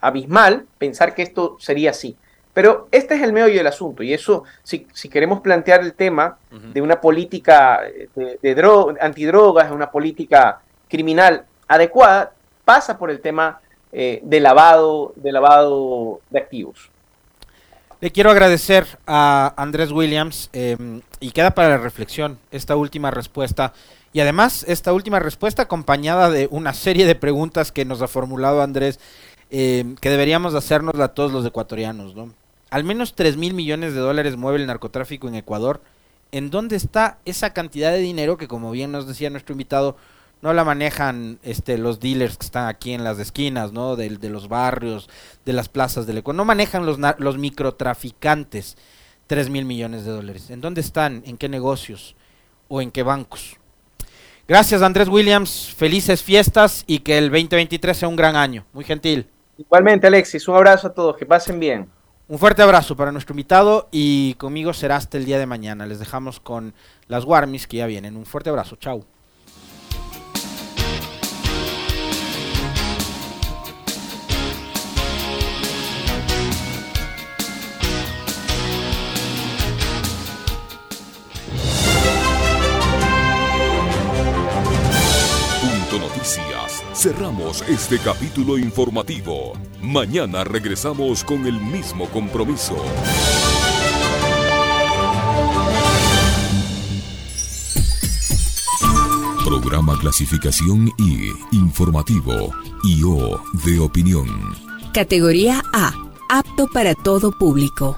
abismal 0.02 0.66
pensar 0.78 1.14
que 1.14 1.22
esto 1.22 1.58
sería 1.60 1.92
así. 1.92 2.18
Pero 2.54 2.88
este 2.92 3.16
es 3.16 3.22
el 3.22 3.32
meollo 3.32 3.56
del 3.56 3.68
asunto 3.68 4.04
y 4.04 4.14
eso, 4.14 4.44
si, 4.64 4.86
queremos 5.10 5.40
plantear 5.42 5.82
el 5.82 5.94
tema 5.94 6.38
de 6.50 6.82
una 6.82 7.00
política 7.00 7.82
de, 8.16 8.38
de 8.42 8.98
antidrogas, 9.00 9.72
una 9.72 9.92
política 9.92 10.60
criminal 10.90 11.46
adecuada, 11.68 12.34
pasa 12.66 12.98
por 12.98 13.12
el 13.12 13.22
tema 13.22 13.62
eh, 13.92 14.20
de, 14.22 14.40
lavado, 14.40 15.14
de 15.16 15.32
lavado 15.32 16.22
de 16.30 16.38
activos. 16.38 16.92
Le 18.02 18.12
quiero 18.12 18.32
agradecer 18.32 18.88
a 19.08 19.54
Andrés 19.58 19.92
Williams 19.92 20.50
em, 20.54 21.02
y 21.20 21.32
queda 21.32 21.52
para 21.52 21.68
la 21.68 21.78
reflexión 21.80 22.40
esta 22.50 22.78
última 22.78 23.12
respuesta. 23.12 23.74
Y 24.14 24.22
además, 24.22 24.64
esta 24.70 24.94
última 24.94 25.20
respuesta 25.20 25.64
acompañada 25.64 26.30
de 26.30 26.48
una 26.50 26.74
serie 26.74 27.06
de 27.06 27.16
preguntas 27.16 27.74
que 27.74 27.84
nos 27.84 28.02
ha 28.02 28.08
formulado 28.08 28.62
Andrés, 28.62 29.02
em, 29.50 29.96
que 29.96 30.10
deberíamos 30.10 30.56
hacernos 30.56 30.98
a 30.98 31.10
todos 31.10 31.34
los 31.34 31.46
ecuatorianos. 31.46 32.16
¿no? 32.16 32.34
Al 32.70 32.86
menos 32.86 33.16
3 33.16 33.36
mil 33.36 33.54
millones 33.54 33.94
de 33.94 34.00
dólares 34.00 34.38
mueve 34.38 34.60
el 34.60 34.68
narcotráfico 34.68 35.28
en 35.28 35.36
Ecuador. 35.36 35.82
¿En 36.32 36.52
dónde 36.52 36.78
está 36.78 37.18
esa 37.26 37.52
cantidad 37.52 37.92
de 37.92 38.00
dinero 38.00 38.38
que, 38.38 38.48
como 38.48 38.72
bien 38.72 38.94
nos 38.94 39.08
decía 39.08 39.30
nuestro 39.30 39.52
invitado, 39.52 39.98
no 40.42 40.54
la 40.54 40.64
manejan 40.64 41.40
este 41.44 41.78
los 41.78 42.00
dealers 42.00 42.38
que 42.38 42.46
están 42.46 42.68
aquí 42.68 42.94
en 42.94 43.04
las 43.04 43.20
esquinas, 43.20 43.74
¿no? 43.74 43.96
De, 43.96 44.10
de 44.10 44.30
los 44.30 44.48
barrios, 44.48 45.10
de 45.46 45.54
las 45.54 45.70
plazas 45.70 46.08
del 46.08 46.20
Ecuador. 46.20 46.38
No 46.38 46.46
manejan 46.46 46.86
los, 46.86 46.98
los 47.18 47.38
microtraficantes 47.38 48.78
3 49.28 49.50
mil 49.50 49.66
millones 49.66 50.06
de 50.06 50.12
dólares. 50.12 50.50
¿En 50.50 50.62
dónde 50.62 50.82
están? 50.82 51.24
¿En 51.26 51.38
qué 51.38 51.50
negocios? 51.50 52.16
¿O 52.68 52.82
en 52.82 52.92
qué 52.92 53.04
bancos? 53.04 53.58
Gracias 54.48 54.82
Andrés 54.82 55.08
Williams, 55.08 55.74
felices 55.78 56.24
fiestas 56.24 56.84
y 56.88 57.00
que 57.00 57.20
el 57.20 57.30
2023 57.30 57.96
sea 57.96 58.08
un 58.08 58.16
gran 58.16 58.36
año. 58.36 58.66
Muy 58.74 58.84
gentil. 58.84 59.28
Igualmente 59.58 60.08
Alexis, 60.08 60.48
un 60.48 60.56
abrazo 60.56 60.88
a 60.88 60.94
todos, 60.94 61.18
que 61.18 61.26
pasen 61.26 61.60
bien. 61.60 61.88
Un 62.28 62.40
fuerte 62.40 62.62
abrazo 62.62 62.96
para 62.96 63.12
nuestro 63.12 63.34
invitado 63.34 63.90
y 63.92 64.36
conmigo 64.36 64.74
será 64.74 64.96
hasta 64.96 65.18
el 65.18 65.26
día 65.26 65.38
de 65.38 65.46
mañana. 65.46 65.86
Les 65.86 66.00
dejamos 66.00 66.40
con 66.40 66.74
las 67.08 67.26
Warmis 67.26 67.68
que 67.68 67.78
ya 67.78 67.86
vienen. 67.86 68.16
Un 68.16 68.26
fuerte 68.26 68.50
abrazo. 68.50 68.76
Chau. 68.78 69.04
Cerramos 87.00 87.62
este 87.70 87.98
capítulo 87.98 88.58
informativo. 88.58 89.54
Mañana 89.82 90.44
regresamos 90.44 91.24
con 91.24 91.48
el 91.48 91.54
mismo 91.54 92.10
compromiso. 92.10 92.76
Programa 99.46 99.98
clasificación 99.98 100.92
I, 100.98 101.32
informativo, 101.54 102.54
y 102.84 103.02
O 103.04 103.42
de 103.66 103.80
opinión. 103.80 104.28
Categoría 104.94 105.64
A, 105.72 105.94
apto 106.28 106.68
para 106.68 106.96
todo 106.96 107.32
público. 107.32 107.98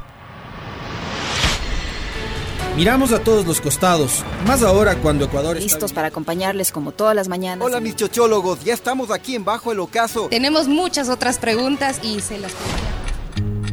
Miramos 2.75 3.11
a 3.11 3.19
todos 3.19 3.45
los 3.45 3.59
costados, 3.59 4.23
más 4.47 4.63
ahora 4.63 4.95
cuando 4.95 5.25
Ecuador 5.25 5.57
está... 5.57 5.65
Listos 5.65 5.91
para 5.91 6.07
acompañarles 6.07 6.71
como 6.71 6.93
todas 6.93 7.13
las 7.13 7.27
mañanas. 7.27 7.65
Hola 7.65 7.81
mis 7.81 7.97
chochólogos, 7.97 8.63
ya 8.63 8.73
estamos 8.73 9.11
aquí 9.11 9.35
en 9.35 9.43
Bajo 9.43 9.73
el 9.73 9.79
Ocaso. 9.79 10.27
Tenemos 10.29 10.69
muchas 10.69 11.09
otras 11.09 11.37
preguntas 11.37 11.99
y 12.01 12.21
se 12.21 12.37
las 12.37 12.53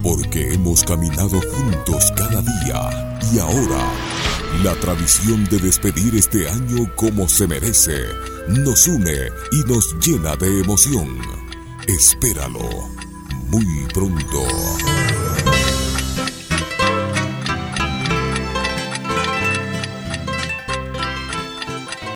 Porque 0.03 0.53
hemos 0.53 0.83
caminado 0.83 1.41
juntos 1.41 2.13
cada 2.17 2.43
día 2.43 3.19
y 3.33 3.39
ahora 3.39 3.85
la 4.65 4.75
tradición 4.81 5.45
de 5.45 5.59
despedir 5.59 6.17
este 6.17 6.49
año 6.49 6.91
como 6.97 7.29
se 7.29 7.47
merece 7.47 8.05
nos 8.49 8.89
une 8.89 9.31
y 9.53 9.73
nos 9.73 9.95
llena 10.01 10.35
de 10.37 10.61
emoción. 10.61 11.21
Espéralo 11.87 12.69
muy 13.51 13.87
pronto. 13.95 14.43